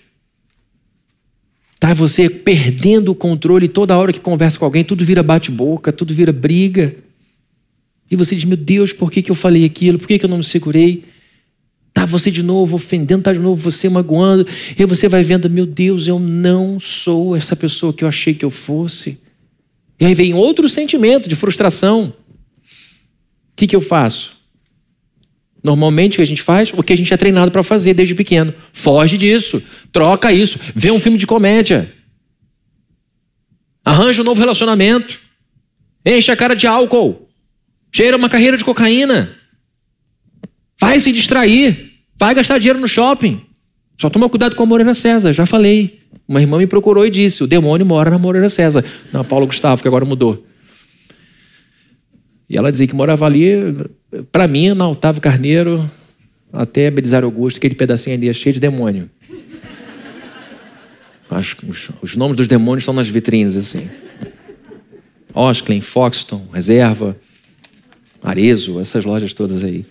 [1.80, 6.12] Tá você perdendo o controle toda hora que conversa com alguém, tudo vira bate-boca, tudo
[6.12, 6.94] vira briga.
[8.10, 9.98] E você diz: Meu Deus, por que, que eu falei aquilo?
[9.98, 11.04] Por que, que eu não me segurei?
[11.94, 14.46] Tá você de novo ofendendo, tá de novo você magoando.
[14.78, 18.44] E você vai vendo: Meu Deus, eu não sou essa pessoa que eu achei que
[18.44, 19.20] eu fosse.
[20.00, 22.14] E aí vem outro sentimento de frustração.
[23.52, 24.38] O que, que eu faço?
[25.62, 28.14] Normalmente o que a gente faz, o que a gente é treinado para fazer desde
[28.14, 28.54] pequeno.
[28.72, 31.92] Foge disso, troca isso, vê um filme de comédia.
[33.84, 35.18] Arranja um novo relacionamento.
[36.04, 37.28] Enche a cara de álcool.
[37.90, 39.34] Cheira uma carreira de cocaína.
[40.78, 41.92] Vai se distrair.
[42.16, 43.40] Vai gastar dinheiro no shopping.
[44.00, 45.97] Só toma cuidado com a Moreira César, já falei.
[46.28, 49.80] Uma irmã me procurou e disse: o demônio mora na Moreira César, na Paulo Gustavo,
[49.80, 50.44] que agora mudou.
[52.50, 53.74] E ela dizia que morava ali,
[54.30, 55.88] para mim, na Otávio Carneiro,
[56.52, 59.10] até Belisário Augusto, aquele pedacinho ali é cheio de demônio.
[61.30, 63.88] Acho que os, os, nomes dos demônios estão nas vitrines, assim.
[65.34, 67.16] Osclen, Foxton, Reserva,
[68.22, 69.84] Arezo, essas lojas todas aí.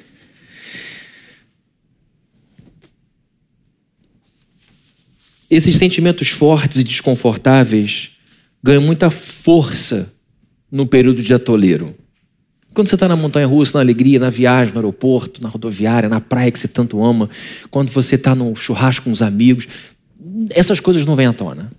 [5.49, 8.11] Esses sentimentos fortes e desconfortáveis
[8.61, 10.11] ganham muita força
[10.71, 11.95] no período de atoleiro.
[12.73, 16.21] Quando você está na montanha russa, na alegria, na viagem, no aeroporto, na rodoviária, na
[16.21, 17.29] praia que você tanto ama,
[17.71, 19.67] quando você está no churrasco com os amigos,
[20.51, 21.71] essas coisas não vêm à tona.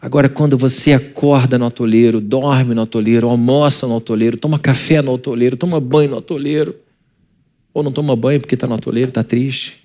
[0.00, 5.14] Agora, quando você acorda no atoleiro, dorme no atoleiro, almoça no atoleiro, toma café no
[5.14, 6.74] atoleiro, toma banho no atoleiro,
[7.72, 9.83] ou não toma banho porque está no atoleiro, está triste,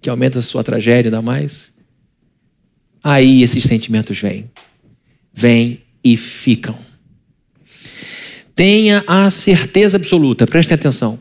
[0.00, 1.72] que aumenta a sua tragédia ainda mais,
[3.02, 4.50] aí esses sentimentos vêm.
[5.32, 6.78] Vêm e ficam.
[8.54, 11.18] Tenha a certeza absoluta, prestem atenção.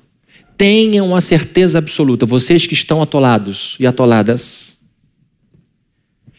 [0.58, 4.80] Tenham a certeza absoluta, vocês que estão atolados e atoladas,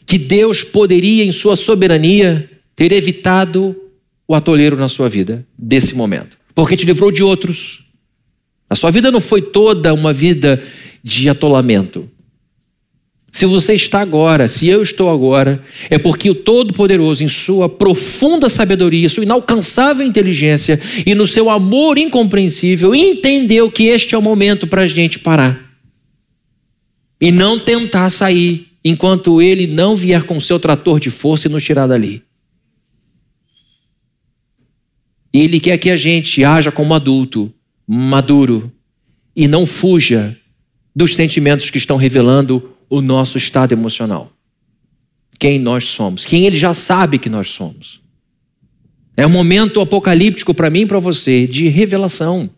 [0.04, 3.76] que Deus poderia, em sua soberania, ter evitado
[4.26, 7.84] o atoleiro na sua vida, desse momento, porque te livrou de outros.
[8.68, 10.62] A sua vida não foi toda uma vida
[11.02, 12.10] de atolamento.
[13.38, 18.48] Se você está agora, se eu estou agora, é porque o Todo-Poderoso, em sua profunda
[18.48, 24.66] sabedoria, sua inalcançável inteligência e no seu amor incompreensível, entendeu que este é o momento
[24.66, 25.72] para a gente parar
[27.20, 31.62] e não tentar sair enquanto ele não vier com seu trator de força e nos
[31.62, 32.24] tirar dali.
[35.32, 37.54] Ele quer que a gente haja como adulto,
[37.86, 38.72] maduro,
[39.36, 40.36] e não fuja
[40.92, 44.32] dos sentimentos que estão revelando o nosso estado emocional.
[45.38, 48.00] Quem nós somos, quem ele já sabe que nós somos.
[49.16, 52.48] É um momento apocalíptico para mim e para você de revelação.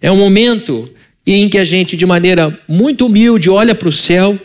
[0.00, 0.84] É um momento
[1.26, 4.38] em que a gente, de maneira muito humilde, olha para o céu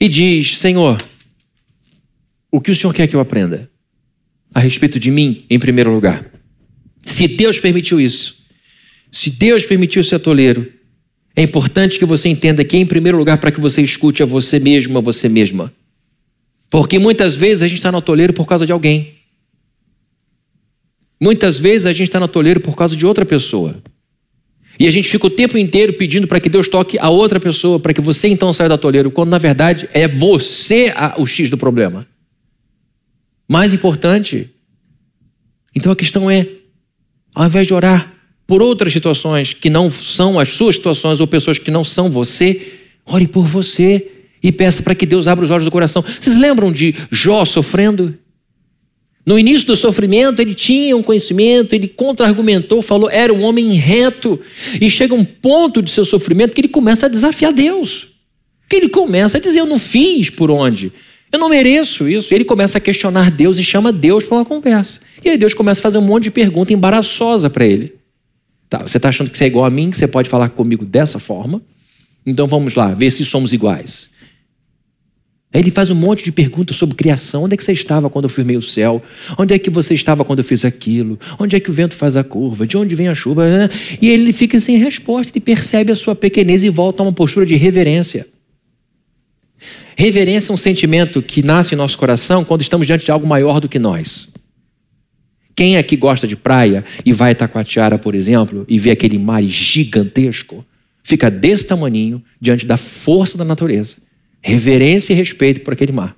[0.00, 1.02] e diz: Senhor,
[2.50, 3.70] o que o Senhor quer que eu aprenda?
[4.54, 6.24] A respeito de mim, em primeiro lugar.
[7.02, 8.36] Se Deus permitiu isso,
[9.10, 10.72] se Deus permitiu ser toleiro,
[11.38, 14.58] é importante que você entenda que, em primeiro lugar, para que você escute a você
[14.58, 15.72] mesmo, a você mesma.
[16.68, 19.14] Porque muitas vezes a gente está no atoleiro por causa de alguém.
[21.20, 23.80] Muitas vezes a gente está no atoleiro por causa de outra pessoa.
[24.80, 27.78] E a gente fica o tempo inteiro pedindo para que Deus toque a outra pessoa,
[27.78, 31.56] para que você então saia do atoleiro, quando na verdade é você o X do
[31.56, 32.04] problema.
[33.46, 34.50] Mais importante.
[35.72, 36.48] Então a questão é,
[37.32, 38.17] ao invés de orar
[38.48, 42.78] por outras situações que não são as suas situações ou pessoas que não são você,
[43.04, 44.10] ore por você
[44.42, 46.02] e peça para que Deus abra os olhos do coração.
[46.02, 48.16] Vocês lembram de Jó sofrendo?
[49.26, 54.40] No início do sofrimento, ele tinha um conhecimento, ele contra-argumentou, falou, era um homem reto.
[54.80, 58.08] E chega um ponto de seu sofrimento que ele começa a desafiar Deus.
[58.66, 60.90] Que ele começa a dizer: Eu não fiz por onde?
[61.30, 62.32] Eu não mereço isso.
[62.32, 65.00] E ele começa a questionar Deus e chama Deus para uma conversa.
[65.22, 67.97] E aí Deus começa a fazer um monte de pergunta embaraçosa para ele.
[68.68, 70.84] Tá, você está achando que você é igual a mim, que você pode falar comigo
[70.84, 71.62] dessa forma?
[72.26, 74.10] Então vamos lá, ver se somos iguais.
[75.52, 77.44] Aí ele faz um monte de perguntas sobre criação.
[77.44, 79.02] Onde é que você estava quando eu firmei o céu?
[79.38, 81.18] Onde é que você estava quando eu fiz aquilo?
[81.38, 82.66] Onde é que o vento faz a curva?
[82.66, 83.44] De onde vem a chuva?
[84.00, 87.46] E ele fica sem resposta e percebe a sua pequenez e volta a uma postura
[87.46, 88.26] de reverência.
[89.96, 93.58] Reverência é um sentimento que nasce em nosso coração quando estamos diante de algo maior
[93.58, 94.28] do que nós.
[95.58, 99.42] Quem aqui gosta de praia e vai a Itacoatiara, por exemplo, e vê aquele mar
[99.42, 100.64] gigantesco,
[101.02, 103.96] fica desse tamaninho diante da força da natureza
[104.40, 106.14] reverência e respeito por aquele mar.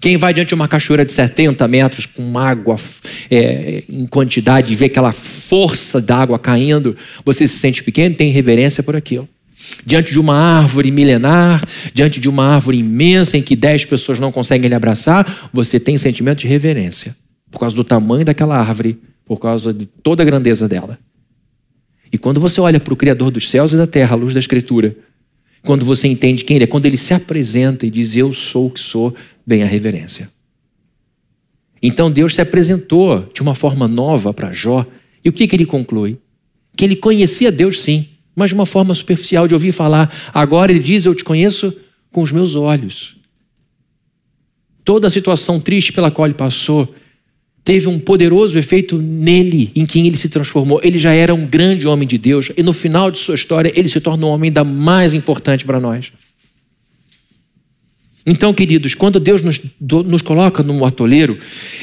[0.00, 2.74] Quem vai diante de uma cachoeira de 70 metros com água
[3.30, 8.82] é, em quantidade e vê aquela força d'água caindo, você se sente pequeno tem reverência
[8.82, 9.28] por aquilo.
[9.86, 11.62] Diante de uma árvore milenar,
[11.94, 15.96] diante de uma árvore imensa em que 10 pessoas não conseguem lhe abraçar, você tem
[15.96, 17.14] sentimento de reverência
[17.52, 20.98] por causa do tamanho daquela árvore, por causa de toda a grandeza dela.
[22.10, 24.40] E quando você olha para o Criador dos céus e da terra, à luz da
[24.40, 24.96] Escritura,
[25.62, 28.70] quando você entende quem ele é, quando ele se apresenta e diz eu sou o
[28.70, 29.14] que sou,
[29.46, 30.30] vem a reverência.
[31.80, 34.86] Então Deus se apresentou de uma forma nova para Jó.
[35.24, 36.18] E o que, que ele conclui?
[36.76, 40.12] Que ele conhecia Deus sim, mas de uma forma superficial, de ouvir falar.
[40.32, 41.72] Agora ele diz: Eu te conheço
[42.10, 43.16] com os meus olhos.
[44.84, 46.92] Toda a situação triste pela qual ele passou,
[47.64, 50.80] teve um poderoso efeito nele, em quem ele se transformou.
[50.82, 53.88] Ele já era um grande homem de Deus e no final de sua história ele
[53.88, 56.12] se torna um homem ainda mais importante para nós.
[58.24, 61.36] Então, queridos, quando Deus nos, nos coloca no atoleiro,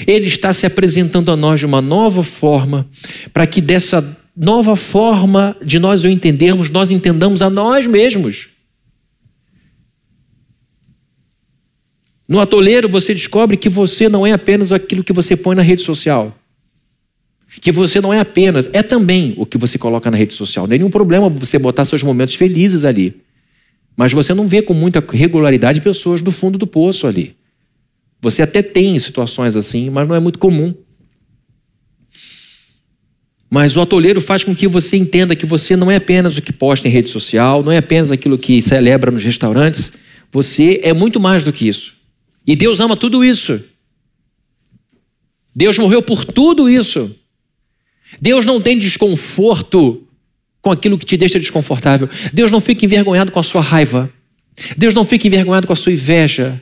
[0.07, 2.87] Ele está se apresentando a nós de uma nova forma,
[3.33, 8.47] para que dessa nova forma de nós o entendermos, nós entendamos a nós mesmos.
[12.29, 15.81] No atoleiro você descobre que você não é apenas aquilo que você põe na rede
[15.81, 16.37] social.
[17.59, 20.67] Que você não é apenas, é também o que você coloca na rede social.
[20.67, 23.19] Não é nenhum problema você botar seus momentos felizes ali.
[23.97, 27.35] Mas você não vê com muita regularidade pessoas do fundo do poço ali.
[28.21, 30.75] Você até tem situações assim, mas não é muito comum.
[33.49, 36.53] Mas o atoleiro faz com que você entenda que você não é apenas o que
[36.53, 39.93] posta em rede social, não é apenas aquilo que celebra nos restaurantes.
[40.31, 41.97] Você é muito mais do que isso.
[42.49, 43.63] E Deus ama tudo isso.
[45.55, 47.15] Deus morreu por tudo isso.
[48.19, 50.07] Deus não tem desconforto
[50.59, 52.09] com aquilo que te deixa desconfortável.
[52.33, 54.11] Deus não fica envergonhado com a sua raiva.
[54.75, 56.59] Deus não fica envergonhado com a sua inveja.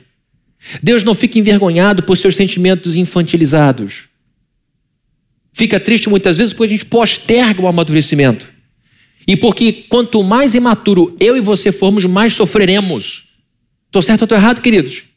[0.82, 4.08] Deus não fica envergonhado por seus sentimentos infantilizados.
[5.54, 8.46] Fica triste muitas vezes porque a gente posterga o amadurecimento.
[9.26, 13.30] E porque quanto mais imaturo eu e você formos, mais sofreremos.
[13.86, 15.07] Estou certo ou estou errado, queridos?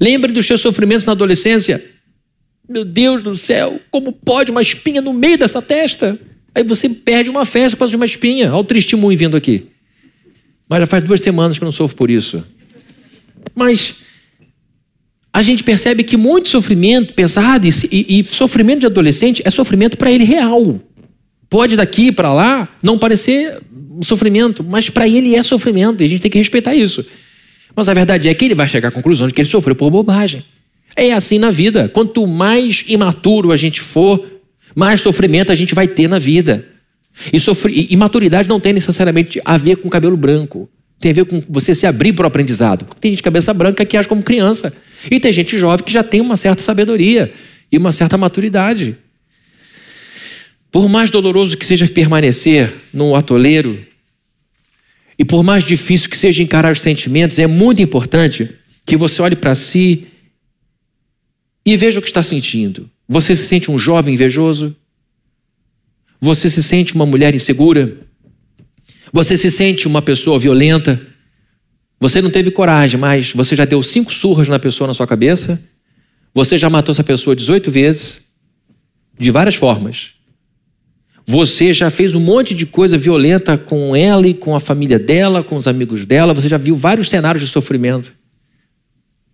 [0.00, 1.84] Lembre dos seus sofrimentos na adolescência.
[2.68, 6.18] Meu Deus do céu, como pode uma espinha no meio dessa testa?
[6.54, 8.52] Aí você perde uma festa por causa de uma espinha.
[8.52, 9.68] Olha o testemunho vindo aqui.
[10.68, 12.44] Mas já faz duas semanas que eu não sofro por isso.
[13.54, 13.96] Mas
[15.32, 20.12] a gente percebe que muito sofrimento pesado e, e, sofrimento de adolescente é sofrimento para
[20.12, 20.80] ele real.
[21.48, 26.08] Pode daqui para lá não parecer um sofrimento, mas para ele é sofrimento e a
[26.08, 27.04] gente tem que respeitar isso.
[27.74, 29.90] Mas a verdade é que ele vai chegar à conclusão de que ele sofreu por
[29.90, 30.44] bobagem.
[30.94, 31.88] É assim na vida.
[31.88, 34.24] Quanto mais imaturo a gente for,
[34.74, 36.66] mais sofrimento a gente vai ter na vida.
[37.32, 37.88] E, sofri...
[37.90, 40.68] e maturidade não tem necessariamente a ver com cabelo branco.
[40.98, 42.86] Tem a ver com você se abrir para o aprendizado.
[43.00, 44.72] Tem gente de cabeça branca que age como criança.
[45.10, 47.32] E tem gente jovem que já tem uma certa sabedoria
[47.70, 48.96] e uma certa maturidade.
[50.70, 53.78] Por mais doloroso que seja permanecer no atoleiro,
[55.22, 58.50] e por mais difícil que seja encarar os sentimentos, é muito importante
[58.84, 60.08] que você olhe para si
[61.64, 62.90] e veja o que está sentindo.
[63.08, 64.74] Você se sente um jovem invejoso?
[66.20, 67.98] Você se sente uma mulher insegura?
[69.12, 71.00] Você se sente uma pessoa violenta?
[72.00, 75.62] Você não teve coragem, mas você já deu cinco surras na pessoa na sua cabeça?
[76.34, 78.22] Você já matou essa pessoa 18 vezes?
[79.16, 80.14] De várias formas.
[81.26, 85.42] Você já fez um monte de coisa violenta com ela e com a família dela,
[85.42, 86.34] com os amigos dela.
[86.34, 88.12] Você já viu vários cenários de sofrimento.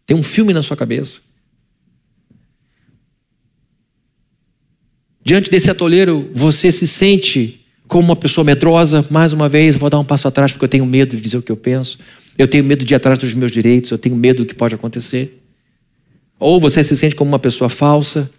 [0.06, 1.22] Tem um filme na sua cabeça.
[5.24, 9.04] Diante desse atoleiro, você se sente como uma pessoa medrosa.
[9.10, 11.42] Mais uma vez, vou dar um passo atrás porque eu tenho medo de dizer o
[11.42, 11.98] que eu penso.
[12.36, 13.90] Eu tenho medo de ir atrás dos meus direitos.
[13.90, 15.42] Eu tenho medo do que pode acontecer.
[16.38, 18.30] Ou você se sente como uma pessoa falsa.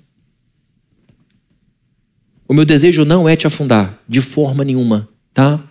[2.49, 5.63] O meu desejo não é te afundar, de forma nenhuma, tá?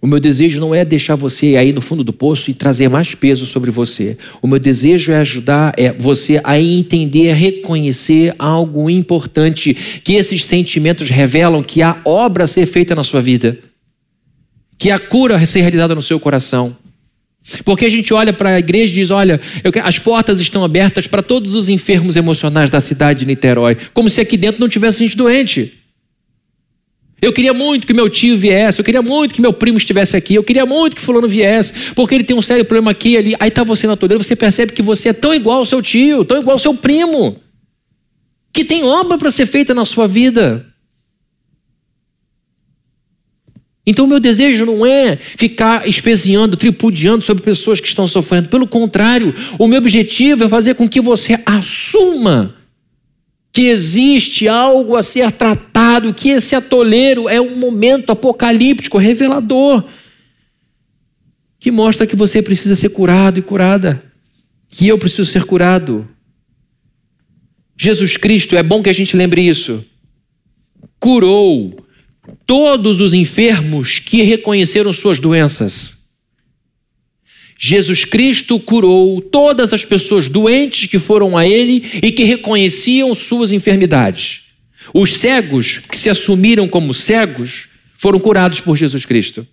[0.00, 3.14] O meu desejo não é deixar você aí no fundo do poço e trazer mais
[3.14, 4.16] peso sobre você.
[4.40, 11.10] O meu desejo é ajudar é você a entender, reconhecer algo importante, que esses sentimentos
[11.10, 13.58] revelam que há obra a ser feita na sua vida,
[14.78, 16.74] que há cura a ser realizada no seu coração.
[17.66, 19.38] Porque a gente olha para a igreja e diz: olha,
[19.84, 24.22] as portas estão abertas para todos os enfermos emocionais da cidade de Niterói, como se
[24.22, 25.81] aqui dentro não tivesse gente doente.
[27.22, 30.34] Eu queria muito que meu tio viesse, eu queria muito que meu primo estivesse aqui,
[30.34, 33.36] eu queria muito que fulano viesse, porque ele tem um sério problema aqui e ali.
[33.38, 36.24] Aí está você na toleira, você percebe que você é tão igual ao seu tio,
[36.24, 37.40] tão igual ao seu primo,
[38.52, 40.66] que tem obra para ser feita na sua vida.
[43.86, 48.48] Então, o meu desejo não é ficar espezinhando, tripudiando sobre pessoas que estão sofrendo.
[48.48, 52.61] Pelo contrário, o meu objetivo é fazer com que você assuma
[53.52, 59.84] que existe algo a ser tratado, que esse atoleiro é um momento apocalíptico, revelador,
[61.60, 64.02] que mostra que você precisa ser curado e curada,
[64.70, 66.08] que eu preciso ser curado.
[67.76, 69.84] Jesus Cristo, é bom que a gente lembre isso,
[70.98, 71.76] curou
[72.46, 76.01] todos os enfermos que reconheceram suas doenças.
[77.64, 83.52] Jesus Cristo curou todas as pessoas doentes que foram a Ele e que reconheciam suas
[83.52, 84.40] enfermidades.
[84.92, 89.46] Os cegos que se assumiram como cegos foram curados por Jesus Cristo.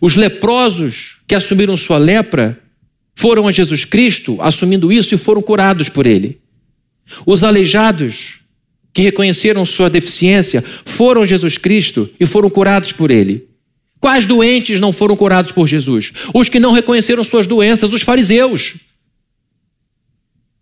[0.00, 2.58] Os leprosos que assumiram sua lepra
[3.14, 6.40] foram a Jesus Cristo, assumindo isso e foram curados por Ele.
[7.26, 8.38] Os aleijados
[8.94, 13.45] que reconheceram sua deficiência foram a Jesus Cristo e foram curados por Ele.
[14.00, 16.12] Quais doentes não foram curados por Jesus?
[16.34, 18.76] Os que não reconheceram suas doenças, os fariseus.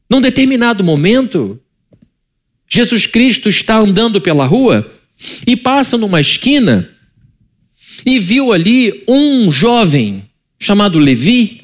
[0.08, 1.60] Num determinado momento,
[2.68, 4.90] Jesus Cristo está andando pela rua
[5.46, 6.88] e passa numa esquina
[8.06, 10.28] e viu ali um jovem
[10.58, 11.60] chamado Levi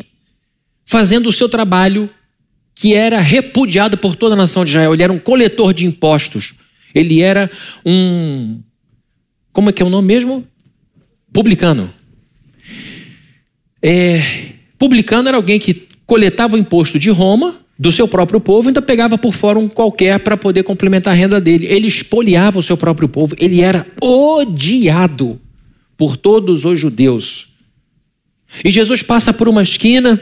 [0.85, 2.11] fazendo o seu trabalho
[2.75, 4.95] que era repudiado por toda a nação de Israel.
[4.95, 6.55] Ele era um coletor de impostos.
[6.95, 7.51] Ele era
[7.85, 8.61] um.
[9.53, 10.47] Como é que é o nome mesmo?
[11.33, 11.91] Publicano.
[13.83, 14.23] É,
[14.79, 19.17] publicano era alguém que coletava o imposto de Roma, do seu próprio povo, ainda pegava
[19.17, 21.65] por fora um qualquer para poder complementar a renda dele.
[21.65, 25.41] Ele espoliava o seu próprio povo, ele era odiado
[25.97, 27.49] por todos os judeus.
[28.63, 30.21] E Jesus passa por uma esquina,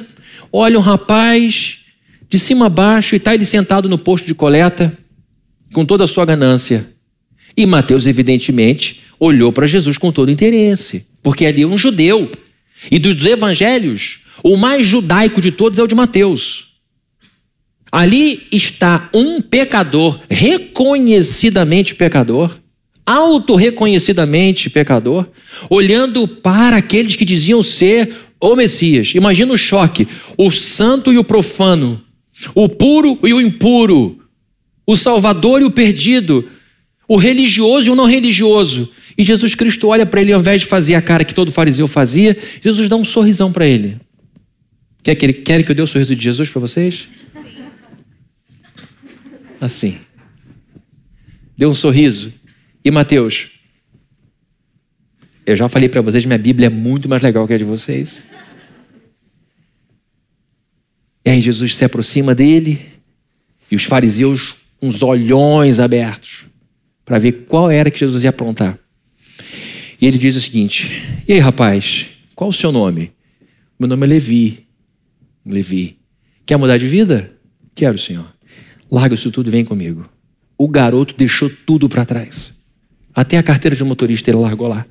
[0.53, 1.79] olha um rapaz
[2.29, 4.97] de cima a baixo e está ele sentado no posto de coleta,
[5.73, 6.87] com toda a sua ganância.
[7.59, 12.31] E Mateus, evidentemente, olhou para Jesus com todo interesse, porque ali é um judeu.
[12.89, 16.69] E dos evangelhos, o mais judaico de todos é o de Mateus.
[17.91, 22.57] Ali está um pecador, reconhecidamente pecador,
[23.05, 25.27] autorreconhecidamente pecador,
[25.69, 29.17] olhando para aqueles que diziam ser o Messias.
[29.17, 30.07] Imagina o choque:
[30.37, 32.01] o santo e o profano,
[32.55, 34.21] o puro e o impuro,
[34.87, 36.49] o salvador e o perdido,
[37.09, 38.93] o religioso e o não religioso.
[39.17, 41.89] E Jesus Cristo olha para ele, ao invés de fazer a cara que todo fariseu
[41.89, 43.99] fazia, Jesus dá um sorrisão para ele.
[45.03, 47.09] Quer que, ele, quer que eu dê o sorriso de Jesus para vocês?
[49.59, 49.97] Assim.
[51.57, 52.33] Deu um sorriso.
[52.85, 53.49] E Mateus?
[55.47, 58.23] Eu já falei para vocês, minha Bíblia é muito mais legal que a de vocês.
[61.25, 62.87] E aí Jesus se aproxima dele
[63.71, 66.48] e os fariseus, uns olhões abertos,
[67.09, 68.79] para ver qual era que Jesus ia aprontar.
[69.99, 73.13] E ele diz o seguinte: E aí, rapaz, qual o seu nome?
[73.81, 74.67] Meu nome é Levi.
[75.45, 75.97] Levi.
[76.45, 77.33] Quer mudar de vida?
[77.75, 78.27] Quero, senhor.
[78.93, 80.07] Larga isso tudo e vem comigo.
[80.59, 82.59] O garoto deixou tudo para trás.
[83.15, 84.85] Até a carteira de motorista ele largou lá.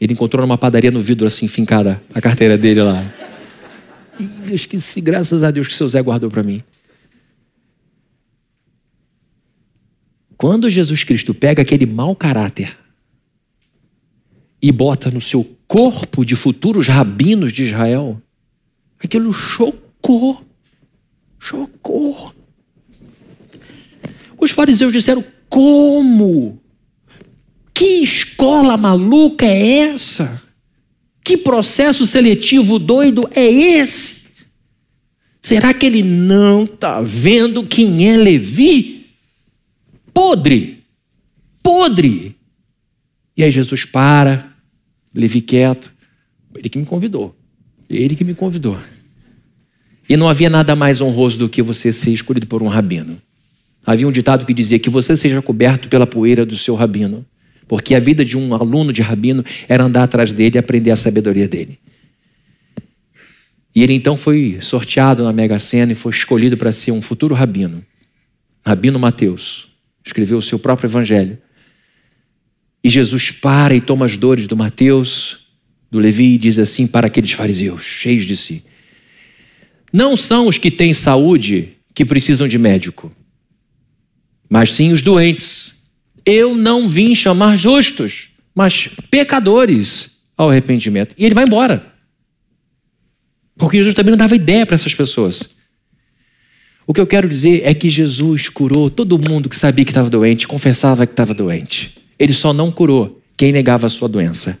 [0.00, 3.12] Ele encontrou numa padaria no vidro assim, fincada, a carteira dele lá.
[4.20, 6.62] E eu esqueci, graças a Deus, que seu Zé guardou para mim.
[10.38, 12.78] Quando Jesus Cristo pega aquele mau caráter
[14.62, 18.22] e bota no seu corpo de futuros rabinos de Israel,
[19.02, 20.40] aquilo chocou.
[21.40, 22.32] Chocou.
[24.40, 26.62] Os fariseus disseram: como?
[27.74, 30.40] Que escola maluca é essa?
[31.24, 34.28] Que processo seletivo doido é esse?
[35.42, 38.97] Será que ele não está vendo quem é Levi?
[40.18, 40.82] Podre,
[41.62, 42.34] podre.
[43.36, 44.52] E aí Jesus para,
[45.14, 45.92] Levi quieto.
[46.56, 47.36] Ele que me convidou.
[47.88, 48.76] Ele que me convidou.
[50.08, 53.22] E não havia nada mais honroso do que você ser escolhido por um rabino.
[53.86, 57.24] Havia um ditado que dizia que você seja coberto pela poeira do seu rabino.
[57.68, 60.96] Porque a vida de um aluno de rabino era andar atrás dele e aprender a
[60.96, 61.78] sabedoria dele.
[63.72, 67.36] E ele então foi sorteado na Mega Sena e foi escolhido para ser um futuro
[67.36, 67.84] rabino.
[68.66, 69.67] Rabino Mateus.
[70.08, 71.36] Escreveu o seu próprio evangelho.
[72.82, 75.40] E Jesus para e toma as dores do Mateus,
[75.90, 78.64] do Levi, e diz assim para aqueles fariseus, cheios de si:
[79.92, 83.12] Não são os que têm saúde que precisam de médico,
[84.48, 85.76] mas sim os doentes.
[86.24, 91.14] Eu não vim chamar justos, mas pecadores ao arrependimento.
[91.18, 91.92] E ele vai embora.
[93.58, 95.57] Porque Jesus também não dava ideia para essas pessoas.
[96.88, 100.08] O que eu quero dizer é que Jesus curou todo mundo que sabia que estava
[100.08, 101.98] doente, confessava que estava doente.
[102.18, 104.58] Ele só não curou quem negava a sua doença.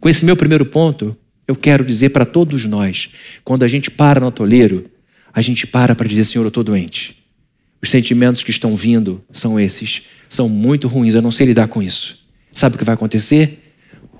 [0.00, 3.10] Com esse meu primeiro ponto, eu quero dizer para todos nós:
[3.44, 4.90] quando a gente para no atoleiro,
[5.32, 7.22] a gente para para dizer, Senhor, eu estou doente.
[7.80, 10.02] Os sentimentos que estão vindo são esses.
[10.28, 12.26] São muito ruins, eu não sei lidar com isso.
[12.50, 13.72] Sabe o que vai acontecer?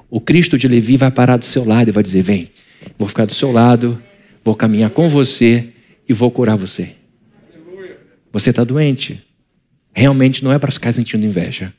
[0.08, 2.50] O Cristo de Levi vai parar do seu lado e vai dizer: Vem,
[2.96, 4.00] vou ficar do seu lado,
[4.44, 5.70] vou caminhar com você
[6.08, 7.01] e vou curar você.
[8.32, 9.22] Você está doente.
[9.94, 11.72] Realmente não é para ficar sentindo inveja.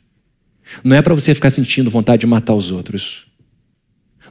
[0.83, 3.25] Não é para você ficar sentindo vontade de matar os outros.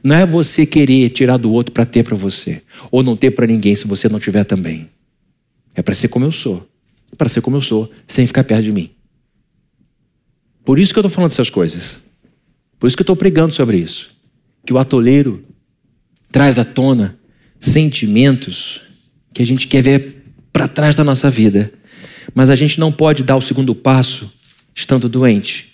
[0.03, 2.61] Não é você querer tirar do outro para ter para você,
[2.91, 4.89] ou não ter para ninguém se você não tiver também.
[5.75, 6.67] É para ser como eu sou.
[7.17, 8.89] Para ser como eu sou, sem ficar perto de mim.
[10.65, 12.01] Por isso que eu estou falando essas coisas.
[12.79, 14.13] Por isso que eu estou pregando sobre isso.
[14.65, 15.43] Que o atoleiro
[16.31, 17.17] traz à tona
[17.59, 18.81] sentimentos
[19.33, 21.71] que a gente quer ver para trás da nossa vida.
[22.33, 24.31] Mas a gente não pode dar o segundo passo
[24.75, 25.73] estando doente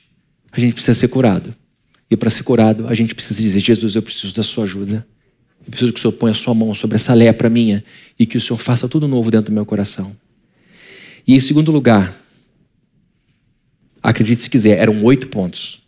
[0.52, 1.56] a gente precisa ser curado.
[2.10, 5.06] E para ser curado, a gente precisa dizer: Jesus, eu preciso da sua ajuda.
[5.66, 7.84] Eu preciso que o Senhor ponha a sua mão sobre essa lepra minha
[8.18, 10.16] e que o Senhor faça tudo novo dentro do meu coração.
[11.28, 12.14] E em segundo lugar,
[14.02, 15.84] acredite se quiser, eram oito pontos.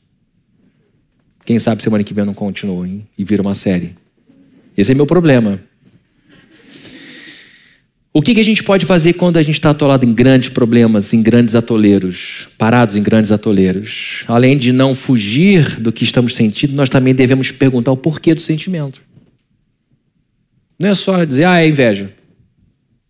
[1.46, 3.08] Quem sabe semana que vem eu não continuo hein?
[3.18, 3.96] e vira uma série.
[4.78, 5.60] Esse é meu problema.
[8.14, 11.14] O que, que a gente pode fazer quando a gente está atolado em grandes problemas,
[11.14, 14.26] em grandes atoleiros, parados em grandes atoleiros?
[14.28, 18.42] Além de não fugir do que estamos sentindo, nós também devemos perguntar o porquê do
[18.42, 19.02] sentimento.
[20.78, 22.12] Não é só dizer, ah, é inveja,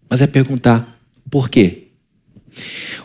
[0.07, 0.99] mas é perguntar
[1.31, 1.87] por quê.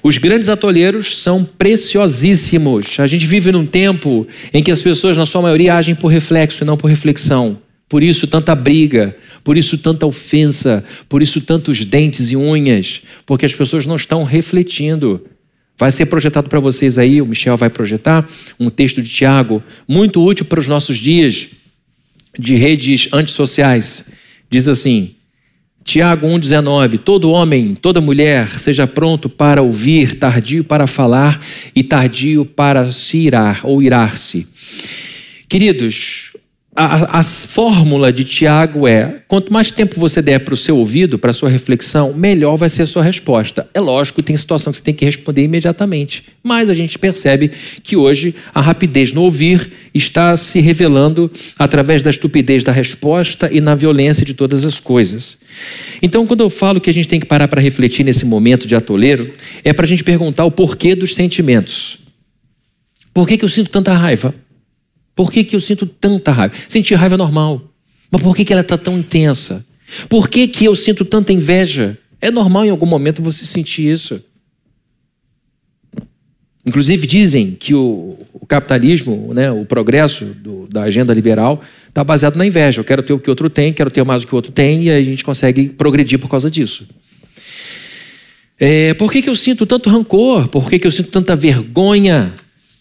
[0.03, 3.01] Os grandes atoleiros são preciosíssimos.
[3.01, 6.63] A gente vive num tempo em que as pessoas, na sua maioria, agem por reflexo
[6.63, 7.59] e não por reflexão.
[7.89, 9.17] Por isso, tanta briga,
[9.47, 14.25] por isso, tanta ofensa, por isso, tantos dentes e unhas, porque as pessoas não estão
[14.25, 15.25] refletindo.
[15.79, 18.29] Vai ser projetado para vocês aí, o Michel vai projetar,
[18.59, 21.47] um texto de Tiago, muito útil para os nossos dias
[22.37, 24.07] de redes antissociais.
[24.51, 25.15] Diz assim,
[25.85, 31.41] Tiago 1,19: Todo homem, toda mulher, seja pronto para ouvir, tardio para falar
[31.73, 34.45] e tardio para se irar ou irar-se.
[35.49, 36.33] Queridos,
[36.77, 41.31] a, fórmula de Tiago é: quanto mais tempo você der para o seu ouvido, para
[41.31, 43.67] a sua reflexão, melhor vai ser a sua resposta.
[43.73, 47.51] É lógico, tem situação que você tem que responder imediatamente, mas a gente percebe
[47.83, 53.61] que hoje a rapidez no ouvir está se revelando através da estupidez da resposta e
[53.61, 55.39] na violência de todas as coisas.
[56.03, 58.77] Então, quando eu falo que a gente tem que parar para refletir nesse momento de
[58.77, 59.33] atoleiro,
[59.65, 61.99] é para a gente perguntar o porquê dos sentimentos.
[63.15, 64.35] Por que, que eu sinto tanta raiva?
[65.17, 66.55] Por que, que eu sinto tanta raiva?
[66.69, 67.63] Sentir raiva é normal.
[68.11, 69.65] Mas por que, que ela está tão intensa?
[70.09, 71.99] Por que, que eu sinto tanta inveja?
[72.21, 74.23] É normal em algum momento você sentir isso.
[76.67, 82.37] Inclusive dizem que o, o capitalismo, né, o progresso do, da agenda liberal, está baseado
[82.37, 82.81] na inveja.
[82.81, 84.53] Eu quero ter o que o outro tem, quero ter mais do que o outro
[84.53, 86.87] tem, e a gente consegue progredir por causa disso.
[88.59, 90.49] É, por que, que eu sinto tanto rancor?
[90.49, 92.35] Por que, que eu sinto tanta vergonha?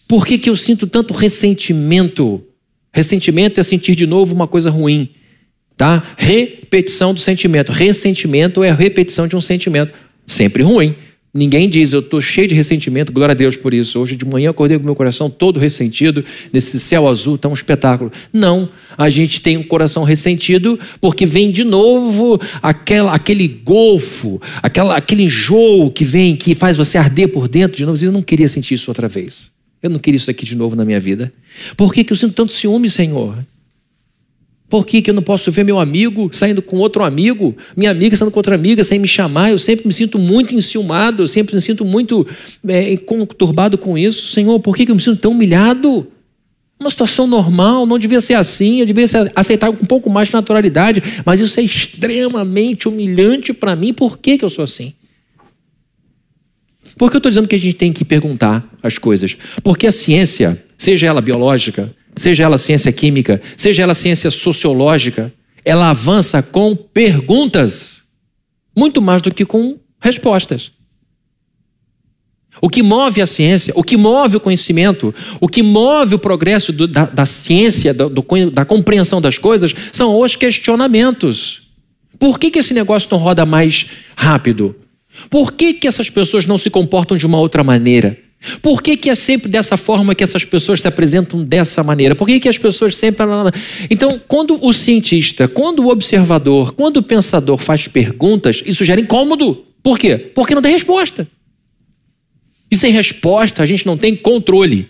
[0.08, 2.44] Por que, que eu sinto tanto ressentimento?
[2.92, 5.10] Ressentimento é sentir de novo uma coisa ruim,
[5.76, 6.02] tá?
[6.16, 7.72] Repetição do sentimento.
[7.72, 9.92] Ressentimento é a repetição de um sentimento,
[10.26, 10.94] sempre ruim.
[11.34, 14.00] Ninguém diz, eu estou cheio de ressentimento, glória a Deus por isso.
[14.00, 18.10] Hoje de manhã acordei com meu coração todo ressentido, nesse céu azul, tão um espetáculo.
[18.32, 24.96] Não, a gente tem um coração ressentido porque vem de novo aquela, aquele golfo, aquela,
[24.96, 28.02] aquele enjoo que vem, que faz você arder por dentro de novo.
[28.02, 29.54] Eu não queria sentir isso outra vez.
[29.86, 31.32] Eu não queria isso aqui de novo na minha vida.
[31.76, 33.36] Por que, que eu sinto tanto ciúme, Senhor?
[34.68, 38.16] Por que, que eu não posso ver meu amigo saindo com outro amigo, minha amiga
[38.16, 39.52] saindo com outra amiga sem me chamar?
[39.52, 42.26] Eu sempre me sinto muito enciumado, eu sempre me sinto muito
[42.66, 44.26] é, conturbado com isso.
[44.26, 46.08] Senhor, por que, que eu me sinto tão humilhado?
[46.80, 50.34] Uma situação normal, não devia ser assim, eu devia aceitar com um pouco mais de
[50.34, 53.94] naturalidade, mas isso é extremamente humilhante para mim.
[53.94, 54.92] Por que, que eu sou assim?
[56.96, 59.36] Por que eu estou dizendo que a gente tem que perguntar as coisas?
[59.62, 65.32] Porque a ciência, seja ela biológica, seja ela ciência química, seja ela ciência sociológica,
[65.64, 68.04] ela avança com perguntas,
[68.76, 70.72] muito mais do que com respostas.
[72.60, 76.72] O que move a ciência, o que move o conhecimento, o que move o progresso
[76.72, 81.68] do, da, da, ciência, do, do, da compreensão das coisas, são os questionamentos.
[82.18, 83.86] Por que, que esse negócio não roda mais
[84.16, 84.74] rápido?
[85.28, 88.18] Por que, que essas pessoas não se comportam de uma outra maneira?
[88.62, 92.14] Por que, que é sempre dessa forma que essas pessoas se apresentam dessa maneira?
[92.14, 93.24] Por que, que as pessoas sempre.
[93.90, 99.64] Então, quando o cientista, quando o observador, quando o pensador faz perguntas, isso gera incômodo.
[99.82, 100.16] Por quê?
[100.16, 101.26] Porque não tem resposta.
[102.70, 104.88] E sem resposta, a gente não tem controle.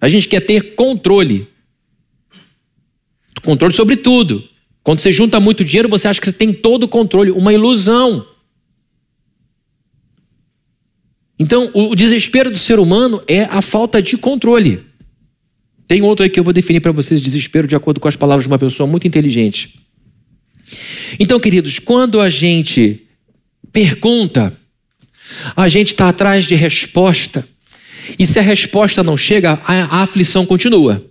[0.00, 1.48] A gente quer ter controle.
[3.44, 4.42] Controle sobre tudo.
[4.82, 7.30] Quando você junta muito dinheiro, você acha que você tem todo o controle.
[7.30, 8.26] Uma ilusão.
[11.38, 14.82] Então, o desespero do ser humano é a falta de controle.
[15.86, 18.44] Tem outro aí que eu vou definir para vocês: desespero de acordo com as palavras
[18.44, 19.80] de uma pessoa muito inteligente.
[21.18, 23.06] Então, queridos, quando a gente
[23.72, 24.56] pergunta,
[25.54, 27.46] a gente está atrás de resposta,
[28.18, 31.04] e se a resposta não chega, a, aflição continua.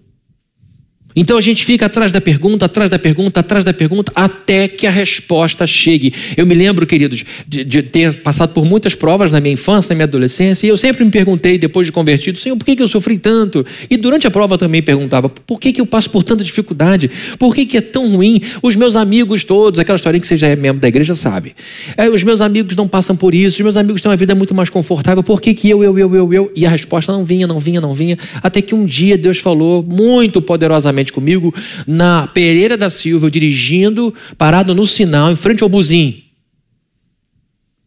[1.16, 4.86] Então a gente fica atrás da pergunta, atrás da pergunta, atrás da pergunta, até que
[4.86, 6.13] a resposta chegue.
[6.36, 9.95] Eu me lembro, queridos, de, de, ter passado por muitas provas na minha infância, na
[9.95, 12.88] minha adolescência, e eu sempre me perguntei, depois de convertido, Senhor, por que, que eu
[12.88, 13.66] sofri tanto?
[13.89, 17.09] E durante a prova também perguntava, por que, que eu passo por tanta dificuldade?
[17.39, 18.41] Por que, que é tão ruim?
[18.61, 21.55] Os meus amigos todos, aquela historinha que você já é membro da igreja sabe.
[21.95, 24.53] É, os meus amigos não passam por isso, os meus amigos têm uma vida muito
[24.53, 26.51] mais confortável, por que, que eu, eu, eu, eu, eu?
[26.55, 29.82] E a resposta não vinha, não vinha, não vinha, até que um dia Deus falou
[29.82, 31.53] muito poderosamente comigo
[31.86, 36.26] na Pereira da Silva, eu dirigindo, parado no sinal, em frente ao buzim.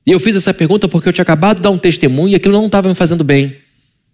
[0.09, 2.55] E eu fiz essa pergunta porque eu tinha acabado de dar um testemunho e aquilo
[2.55, 3.57] não estava me fazendo bem.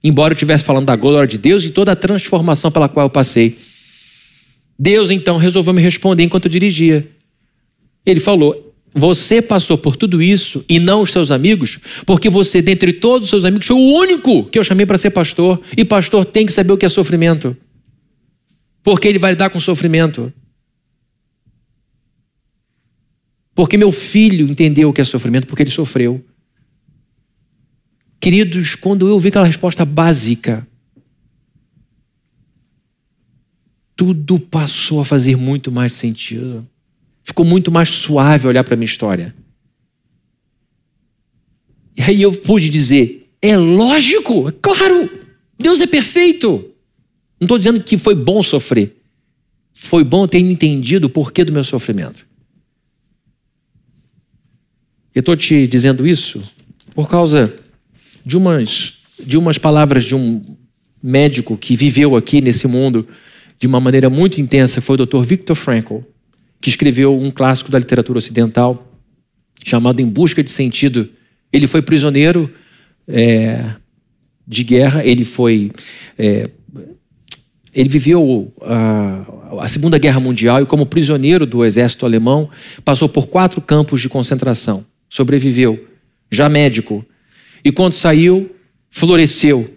[0.02, 3.10] Embora eu estivesse falando da glória de Deus e toda a transformação pela qual eu
[3.10, 3.56] passei.
[4.76, 7.08] Deus então resolveu me responder enquanto eu dirigia.
[8.04, 12.92] Ele falou: Você passou por tudo isso e não os seus amigos, porque você, dentre
[12.92, 15.60] todos os seus amigos, foi o único que eu chamei para ser pastor.
[15.76, 17.56] E pastor tem que saber o que é sofrimento
[18.84, 20.30] porque ele vai lidar com sofrimento.
[23.54, 26.22] Porque meu filho entendeu o que é sofrimento, porque ele sofreu.
[28.20, 30.68] Queridos, quando eu vi aquela resposta básica,
[33.96, 36.68] tudo passou a fazer muito mais sentido.
[37.22, 39.34] Ficou muito mais suave olhar para a minha história.
[41.96, 45.08] E aí eu pude dizer: é lógico, é claro,
[45.58, 46.73] Deus é perfeito.
[47.40, 48.96] Não estou dizendo que foi bom sofrer.
[49.72, 52.26] Foi bom ter entendido o porquê do meu sofrimento.
[55.14, 56.42] Eu estou te dizendo isso
[56.94, 57.52] por causa
[58.24, 60.42] de umas, de umas palavras de um
[61.02, 63.06] médico que viveu aqui nesse mundo
[63.58, 65.22] de uma maneira muito intensa, foi o Dr.
[65.22, 65.98] Viktor Frankl,
[66.60, 68.90] que escreveu um clássico da literatura ocidental
[69.64, 71.08] chamado Em Busca de Sentido.
[71.52, 72.52] Ele foi prisioneiro
[73.06, 73.74] é,
[74.46, 75.70] de guerra, ele foi
[76.18, 76.50] é,
[77.74, 79.24] ele viveu a,
[79.60, 82.48] a, Segunda Guerra Mundial e, como prisioneiro do exército alemão,
[82.84, 84.84] passou por quatro campos de concentração.
[85.08, 85.84] Sobreviveu,
[86.30, 87.04] já médico.
[87.64, 88.54] E quando saiu,
[88.90, 89.68] floresceu.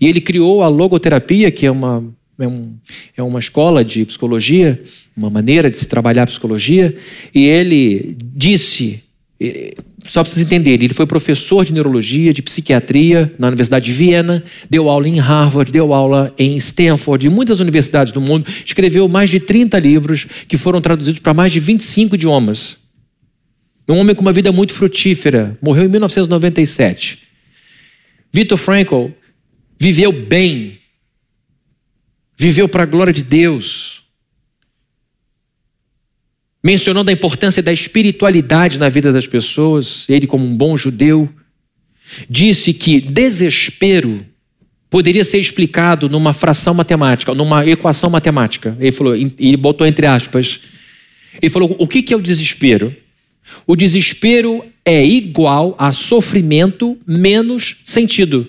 [0.00, 2.04] E ele criou a logoterapia, que é uma,
[2.38, 2.74] é, um,
[3.16, 4.82] é uma escola de psicologia,
[5.16, 6.94] uma maneira de se trabalhar a psicologia.
[7.34, 9.02] E ele disse
[10.04, 14.42] só para vocês entenderem, ele foi professor de neurologia, de psiquiatria na Universidade de Viena,
[14.68, 19.30] deu aula em Harvard, deu aula em Stanford, em muitas universidades do mundo, escreveu mais
[19.30, 22.78] de 30 livros que foram traduzidos para mais de 25 idiomas.
[23.88, 27.18] Um homem com uma vida muito frutífera, morreu em 1997.
[28.32, 29.08] Viktor Frankl
[29.78, 30.78] viveu bem,
[32.36, 34.01] viveu para a glória de Deus,
[36.62, 41.28] mencionando a importância da espiritualidade na vida das pessoas, ele, como um bom judeu,
[42.28, 44.24] disse que desespero
[44.88, 48.76] poderia ser explicado numa fração matemática, numa equação matemática.
[48.78, 50.60] Ele falou, ele botou entre aspas.
[51.40, 52.94] Ele falou: o que é o desespero?
[53.66, 58.48] O desespero é igual a sofrimento menos sentido.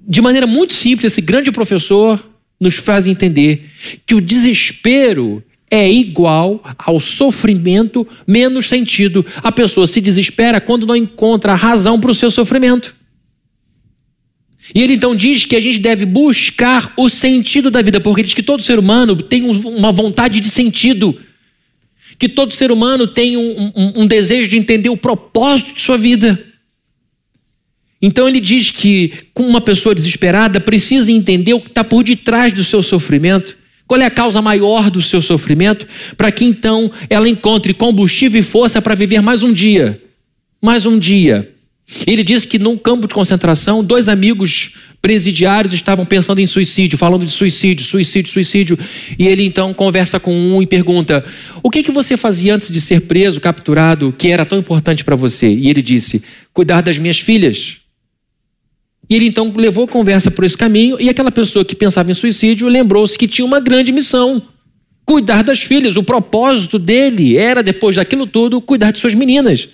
[0.00, 2.24] De maneira muito simples, esse grande professor
[2.60, 3.68] nos faz entender
[4.06, 9.24] que o desespero é igual ao sofrimento menos sentido.
[9.36, 12.96] A pessoa se desespera quando não encontra razão para o seu sofrimento.
[14.74, 18.26] E ele então diz que a gente deve buscar o sentido da vida, porque ele
[18.26, 21.18] diz que todo ser humano tem uma vontade de sentido,
[22.18, 25.96] que todo ser humano tem um, um, um desejo de entender o propósito de sua
[25.96, 26.44] vida.
[28.00, 32.52] Então ele diz que, como uma pessoa desesperada, precisa entender o que está por detrás
[32.52, 33.56] do seu sofrimento,
[33.88, 38.44] qual é a causa maior do seu sofrimento, para que então ela encontre combustível e
[38.44, 40.00] força para viver mais um dia.
[40.62, 41.50] Mais um dia.
[42.06, 47.24] Ele diz que num campo de concentração, dois amigos presidiários estavam pensando em suicídio, falando
[47.24, 48.78] de suicídio, suicídio, suicídio.
[49.18, 51.24] E ele então conversa com um e pergunta:
[51.62, 55.16] O que, que você fazia antes de ser preso, capturado, que era tão importante para
[55.16, 55.48] você?
[55.48, 56.22] E ele disse:
[56.52, 57.78] Cuidar das minhas filhas.
[59.08, 62.14] E ele então levou a conversa por esse caminho, e aquela pessoa que pensava em
[62.14, 64.42] suicídio lembrou-se que tinha uma grande missão:
[65.04, 65.96] cuidar das filhas.
[65.96, 69.68] O propósito dele era, depois daquilo tudo, cuidar de suas meninas.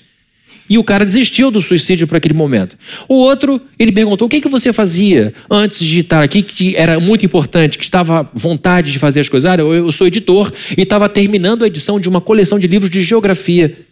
[0.69, 2.77] E o cara desistiu do suicídio para aquele momento.
[3.09, 6.99] O outro, ele perguntou: o que, que você fazia antes de estar aqui, que era
[6.99, 9.51] muito importante, que estava vontade de fazer as coisas?
[9.51, 13.03] Ah, eu sou editor e estava terminando a edição de uma coleção de livros de
[13.03, 13.84] geografia.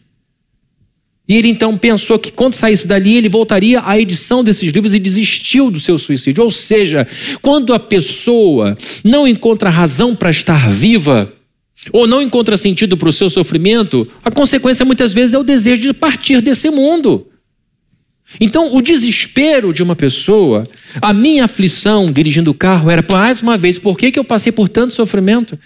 [1.28, 4.98] E ele então pensou que quando saísse dali, ele voltaria à edição desses livros e
[4.98, 6.42] desistiu do seu suicídio.
[6.42, 7.06] Ou seja,
[7.40, 11.32] quando a pessoa não encontra razão para estar viva,
[11.92, 15.82] ou não encontra sentido para o seu sofrimento, a consequência muitas vezes é o desejo
[15.82, 17.26] de partir desse mundo.
[18.40, 20.64] Então, o desespero de uma pessoa,
[21.00, 24.52] a minha aflição dirigindo o carro era, mais uma vez, por que, que eu passei
[24.52, 25.58] por tanto sofrimento?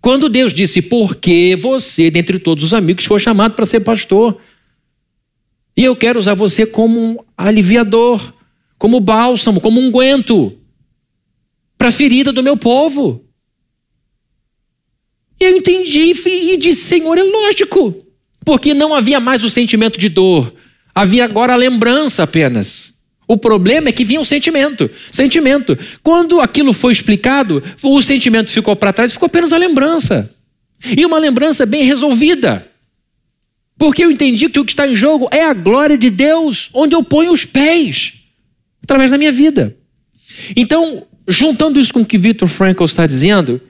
[0.00, 4.38] Quando Deus disse, porque você, dentre todos os amigos, foi chamado para ser pastor.
[5.76, 8.32] E eu quero usar você como um aliviador,
[8.78, 10.56] como bálsamo, como unguento
[11.76, 13.24] para a ferida do meu povo.
[15.38, 17.94] Eu entendi e disse: Senhor, é lógico,
[18.44, 20.54] porque não havia mais o sentimento de dor,
[20.94, 22.94] havia agora a lembrança apenas.
[23.26, 24.90] O problema é que vinha o sentimento.
[25.10, 25.78] Sentimento.
[26.02, 30.30] Quando aquilo foi explicado, o sentimento ficou para trás, ficou apenas a lembrança.
[30.96, 32.70] E uma lembrança bem resolvida.
[33.76, 36.94] Porque eu entendi que o que está em jogo é a glória de Deus, onde
[36.94, 38.14] eu ponho os pés,
[38.82, 39.76] através da minha vida.
[40.56, 43.60] Então, juntando isso com o que Victor Frankl está dizendo,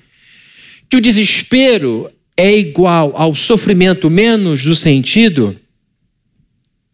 [0.91, 5.59] que o desespero é igual ao sofrimento menos do sentido,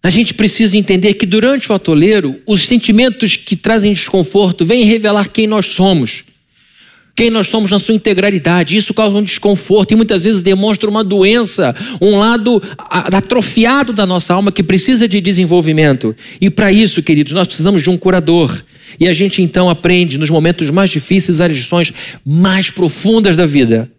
[0.03, 5.29] a gente precisa entender que durante o atoleiro, os sentimentos que trazem desconforto vêm revelar
[5.29, 6.25] quem nós somos
[7.21, 8.79] quem nós somos na sua integralidade.
[8.79, 14.33] Isso causa um desconforto e muitas vezes demonstra uma doença, um lado atrofiado da nossa
[14.33, 16.17] alma que precisa de desenvolvimento.
[16.41, 18.65] E para isso, queridos, nós precisamos de um curador.
[18.99, 21.93] E a gente então aprende nos momentos mais difíceis as lições
[22.25, 23.93] mais profundas da vida.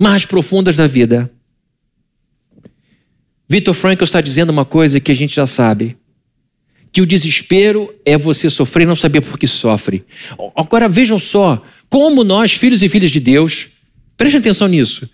[0.00, 1.30] Mais profundas da vida.
[3.46, 5.98] Victor Frankl está dizendo uma coisa que a gente já sabe
[6.92, 10.04] que o desespero é você sofrer e não saber por que sofre.
[10.54, 13.70] Agora vejam só como nós, filhos e filhas de Deus,
[14.16, 15.08] prestem atenção nisso.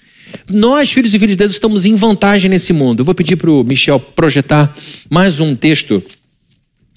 [0.51, 3.01] Nós, filhos e filhas de Deus, estamos em vantagem nesse mundo.
[3.01, 4.75] Eu vou pedir para o Michel projetar
[5.09, 6.03] mais um texto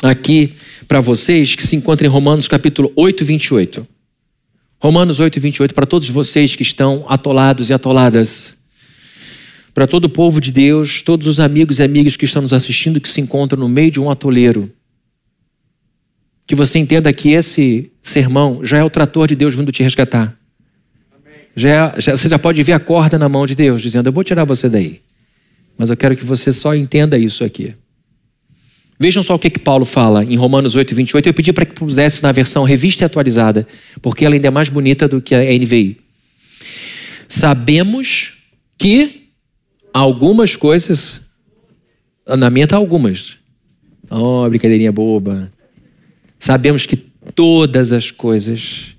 [0.02, 0.54] aqui
[0.88, 3.88] para vocês que se encontra em Romanos capítulo 8, 28.
[4.80, 8.56] Romanos 8, 28, para todos vocês que estão atolados e atoladas
[9.74, 13.00] para todo o povo de Deus, todos os amigos e amigas que estão nos assistindo,
[13.00, 14.72] que se encontram no meio de um atoleiro.
[16.46, 20.38] Que você entenda que esse sermão já é o trator de Deus vindo te resgatar.
[21.56, 24.14] Já, é, já, você já pode ver a corda na mão de Deus, dizendo: Eu
[24.14, 25.02] vou tirar você daí.
[25.78, 27.74] Mas eu quero que você só entenda isso aqui.
[29.00, 31.28] Vejam só o que, que Paulo fala em Romanos 8, 28.
[31.28, 33.68] Eu pedi para que pusesse na versão revista e atualizada,
[34.02, 35.98] porque ela ainda é mais bonita do que a NVI.
[37.28, 38.38] Sabemos
[38.78, 39.21] que
[39.94, 41.22] algumas coisas,
[42.28, 43.38] na minha está algumas.
[44.10, 45.52] Oh, brincadeirinha boba.
[46.40, 48.94] Sabemos que todas as coisas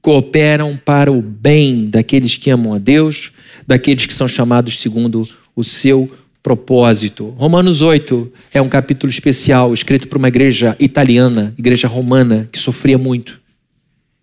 [0.00, 3.32] cooperam para o bem daqueles que amam a Deus,
[3.66, 5.26] daqueles que são chamados segundo
[5.56, 6.10] o seu
[6.42, 7.30] propósito.
[7.38, 12.98] Romanos 8 é um capítulo especial escrito por uma igreja italiana, igreja romana, que sofria
[12.98, 13.40] muito,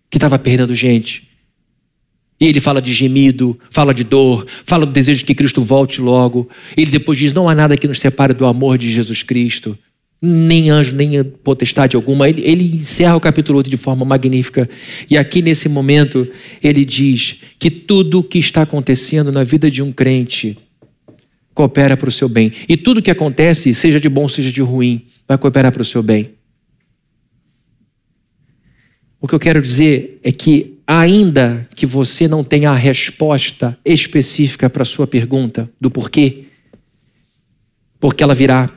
[0.08, 1.31] que estava perdendo gente.
[2.42, 6.00] E ele fala de gemido, fala de dor, fala do desejo de que Cristo volte
[6.00, 6.50] logo.
[6.76, 9.78] Ele depois diz: não há nada que nos separe do amor de Jesus Cristo,
[10.20, 12.28] nem anjo, nem potestade alguma.
[12.28, 14.68] Ele, ele encerra o capítulo 8 de forma magnífica.
[15.08, 16.28] E aqui nesse momento,
[16.60, 20.58] ele diz que tudo o que está acontecendo na vida de um crente
[21.54, 22.50] coopera para o seu bem.
[22.68, 26.02] E tudo que acontece, seja de bom, seja de ruim, vai cooperar para o seu
[26.02, 26.30] bem.
[29.20, 34.68] O que eu quero dizer é que, ainda que você não tenha a resposta específica
[34.68, 36.44] para a sua pergunta do porquê,
[38.00, 38.70] porque ela virá,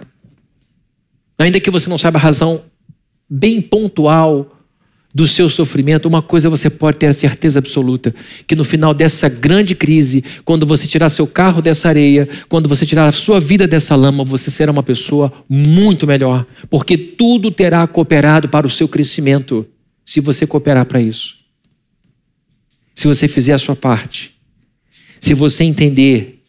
[1.37, 2.63] ainda que você não saiba a razão
[3.29, 4.51] bem pontual
[5.15, 8.13] do seu sofrimento, uma coisa você pode ter a certeza absoluta:
[8.45, 12.85] que no final dessa grande crise, quando você tirar seu carro dessa areia, quando você
[12.85, 17.87] tirar a sua vida dessa lama, você será uma pessoa muito melhor, porque tudo terá
[17.87, 19.65] cooperado para o seu crescimento
[20.03, 21.44] se você cooperar para isso.
[22.95, 24.33] Se você fizer a sua parte.
[25.19, 26.43] Se você entender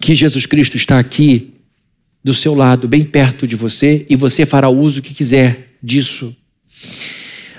[0.00, 1.54] que Jesus Cristo está aqui
[2.24, 6.34] do seu lado, bem perto de você, e você fará o uso que quiser disso.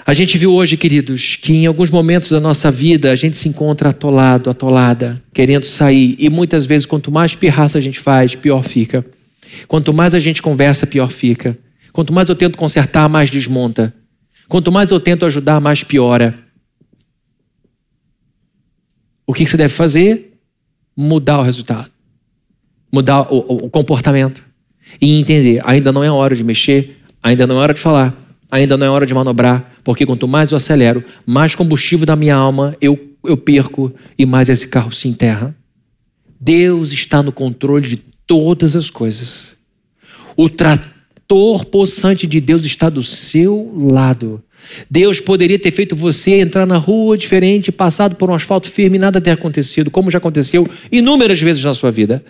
[0.06, 3.48] A gente viu hoje, queridos, que em alguns momentos da nossa vida a gente se
[3.48, 8.64] encontra atolado, atolada, querendo sair, e muitas vezes quanto mais pirraça a gente faz, pior
[8.64, 9.06] fica.
[9.68, 11.58] Quanto mais a gente conversa, pior fica.
[11.94, 13.94] Quanto mais eu tento consertar, mais desmonta.
[14.50, 16.38] Quanto mais eu tento ajudar, mais piora.
[19.26, 20.38] O que você deve fazer?
[20.96, 21.90] Mudar o resultado,
[22.92, 24.44] mudar o, o, o comportamento
[25.02, 28.16] e entender: ainda não é hora de mexer, ainda não é hora de falar,
[28.52, 32.36] ainda não é hora de manobrar, porque quanto mais eu acelero, mais combustível da minha
[32.36, 35.56] alma eu, eu perco e mais esse carro se enterra.
[36.40, 37.98] Deus está no controle de
[38.28, 39.56] todas as coisas.
[40.36, 44.44] O trator possante de Deus está do seu lado.
[44.90, 49.00] Deus poderia ter feito você entrar na rua diferente, passado por um asfalto firme e
[49.00, 52.24] nada ter acontecido, como já aconteceu inúmeras vezes na sua vida.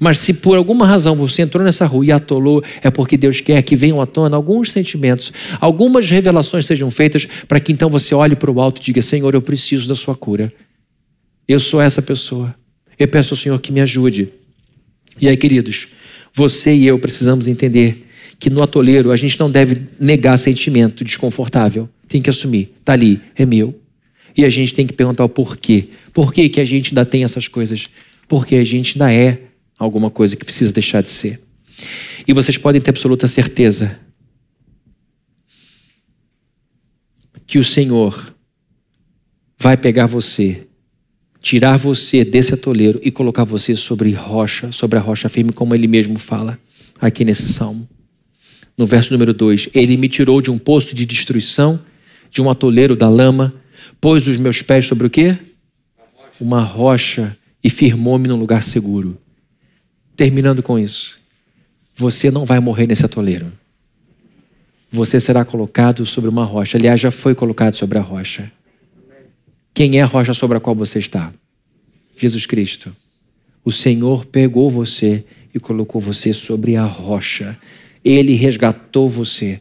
[0.00, 3.62] Mas se por alguma razão você entrou nessa rua e atolou, é porque Deus quer
[3.62, 8.34] que venham à tona alguns sentimentos, algumas revelações sejam feitas, para que então você olhe
[8.34, 10.52] para o alto e diga: Senhor, eu preciso da sua cura.
[11.46, 12.54] Eu sou essa pessoa.
[12.98, 14.30] Eu peço ao Senhor que me ajude.
[15.20, 15.88] E aí, queridos,
[16.32, 18.05] você e eu precisamos entender
[18.38, 21.88] que no atoleiro a gente não deve negar sentimento desconfortável.
[22.08, 22.74] Tem que assumir.
[22.78, 23.80] Está ali, é meu.
[24.36, 25.88] E a gente tem que perguntar o porquê.
[26.12, 27.86] Por que, que a gente ainda tem essas coisas?
[28.28, 29.42] Porque a gente ainda é
[29.78, 31.40] alguma coisa que precisa deixar de ser.
[32.26, 33.98] E vocês podem ter absoluta certeza
[37.46, 38.34] que o Senhor
[39.58, 40.66] vai pegar você,
[41.40, 45.86] tirar você desse atoleiro e colocar você sobre rocha, sobre a rocha firme, como ele
[45.86, 46.58] mesmo fala
[47.00, 47.88] aqui nesse salmo
[48.76, 51.80] no verso número 2: Ele me tirou de um poço de destruição,
[52.30, 53.54] de um atoleiro da lama,
[54.00, 55.36] pôs os meus pés sobre o quê?
[56.40, 59.18] Uma rocha e firmou-me num lugar seguro.
[60.14, 61.20] Terminando com isso,
[61.94, 63.52] você não vai morrer nesse atoleiro.
[64.90, 66.78] Você será colocado sobre uma rocha.
[66.78, 68.50] Aliás, já foi colocado sobre a rocha.
[69.74, 71.32] Quem é a rocha sobre a qual você está?
[72.16, 72.94] Jesus Cristo.
[73.64, 75.24] O Senhor pegou você
[75.54, 77.58] e colocou você sobre a rocha.
[78.08, 79.60] Ele resgatou você.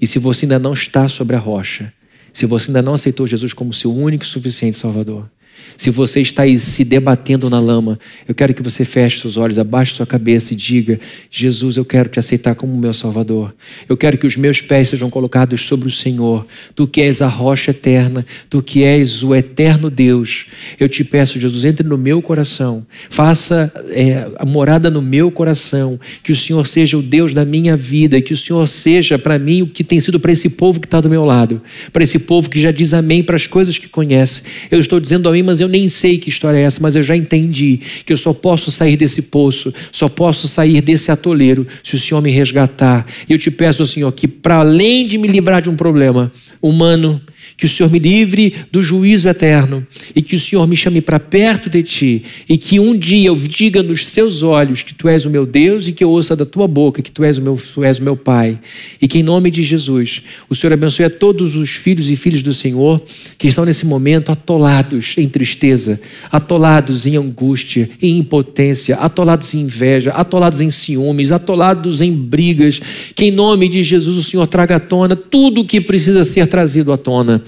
[0.00, 1.92] E se você ainda não está sobre a rocha,
[2.32, 5.30] se você ainda não aceitou Jesus como seu único e suficiente Salvador,
[5.76, 7.98] se você está aí se debatendo na lama,
[8.28, 11.00] eu quero que você feche seus olhos, abaixe sua cabeça e diga:
[11.30, 13.54] Jesus, eu quero te aceitar como meu Salvador.
[13.88, 16.46] Eu quero que os meus pés sejam colocados sobre o Senhor.
[16.74, 20.46] Tu que és a rocha eterna, tu que és o eterno Deus.
[20.78, 25.98] Eu te peço, Jesus, entre no meu coração, faça é, a morada no meu coração,
[26.22, 29.62] que o Senhor seja o Deus da minha vida, que o Senhor seja para mim
[29.62, 31.60] o que tem sido para esse povo que está do meu lado,
[31.92, 34.42] para esse povo que já diz amém para as coisas que conhece.
[34.70, 37.16] Eu estou dizendo amém, mas eu nem sei que história é essa, mas eu já
[37.16, 41.98] entendi que eu só posso sair desse poço, só posso sair desse atoleiro se o
[41.98, 43.06] Senhor me resgatar.
[43.28, 47.20] E eu te peço, Senhor, que para além de me livrar de um problema humano,
[47.56, 51.20] que o Senhor me livre do juízo eterno e que o Senhor me chame para
[51.20, 55.24] perto de ti e que um dia eu diga nos teus olhos que tu és
[55.24, 57.56] o meu Deus e que eu ouça da tua boca que tu és o meu,
[57.74, 58.58] tu és o meu Pai.
[59.00, 62.42] E que em nome de Jesus o Senhor abençoe a todos os filhos e filhas
[62.42, 63.02] do Senhor
[63.38, 66.00] que estão nesse momento atolados em tristeza,
[66.30, 72.80] atolados em angústia, em impotência, atolados em inveja, atolados em ciúmes, atolados em brigas,
[73.14, 76.46] que em nome de Jesus o Senhor traga à tona tudo o que precisa ser
[76.46, 77.41] trazido à tona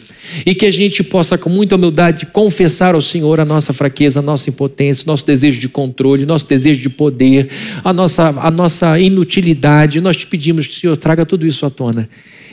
[0.45, 4.23] e que a gente possa, com muita humildade, confessar ao Senhor a nossa fraqueza, a
[4.23, 7.49] nossa impotência, nosso desejo de controle, nosso desejo de poder,
[7.83, 10.01] a nossa, a nossa inutilidade.
[10.01, 12.09] Nós te pedimos que o Senhor traga tudo isso à tona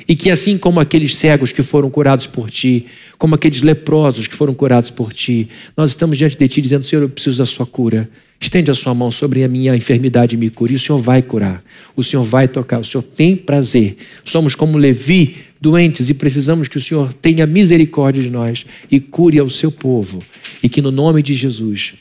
[0.08, 2.86] E que assim como aqueles cegos que foram curados por ti,
[3.18, 7.04] como aqueles leprosos que foram curados por ti, nós estamos diante de ti dizendo: Senhor,
[7.04, 8.10] eu preciso da sua cura.
[8.40, 10.74] Estende a sua mão sobre a minha enfermidade e me cure.
[10.74, 11.64] E o Senhor vai curar.
[11.96, 12.80] O Senhor vai tocar.
[12.80, 13.98] O Senhor tem prazer.
[14.26, 19.38] Somos como Levi, doentes, e precisamos que o Senhor tenha misericórdia de nós e cure
[19.38, 20.24] ao seu povo.
[20.64, 21.94] E que no nome de Jesus,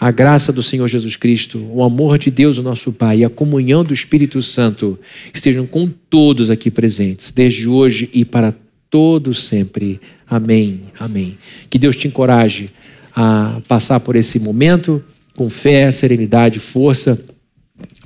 [0.00, 3.30] a graça do Senhor Jesus Cristo, o amor de Deus, o nosso Pai, e a
[3.30, 4.98] comunhão do Espírito Santo
[5.32, 8.54] estejam com todos aqui presentes, desde hoje e para
[8.88, 10.00] todos sempre.
[10.26, 10.82] Amém.
[10.98, 11.36] Amém.
[11.68, 12.70] Que Deus te encoraje
[13.14, 15.04] a passar por esse momento
[15.36, 17.22] com fé, serenidade, força,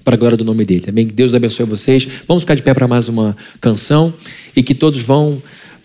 [0.08, 0.86] para a glória do nome dele.
[0.88, 1.06] Amém?
[1.06, 2.08] Deus abençoe vocês.
[2.26, 4.14] Vamos ficar de pé para mais uma canção
[4.56, 5.42] e que todos vão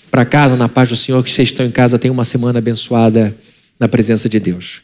[0.09, 3.35] para casa na paz do Senhor, que vocês estão em casa, tenham uma semana abençoada
[3.77, 4.81] na presença de Deus.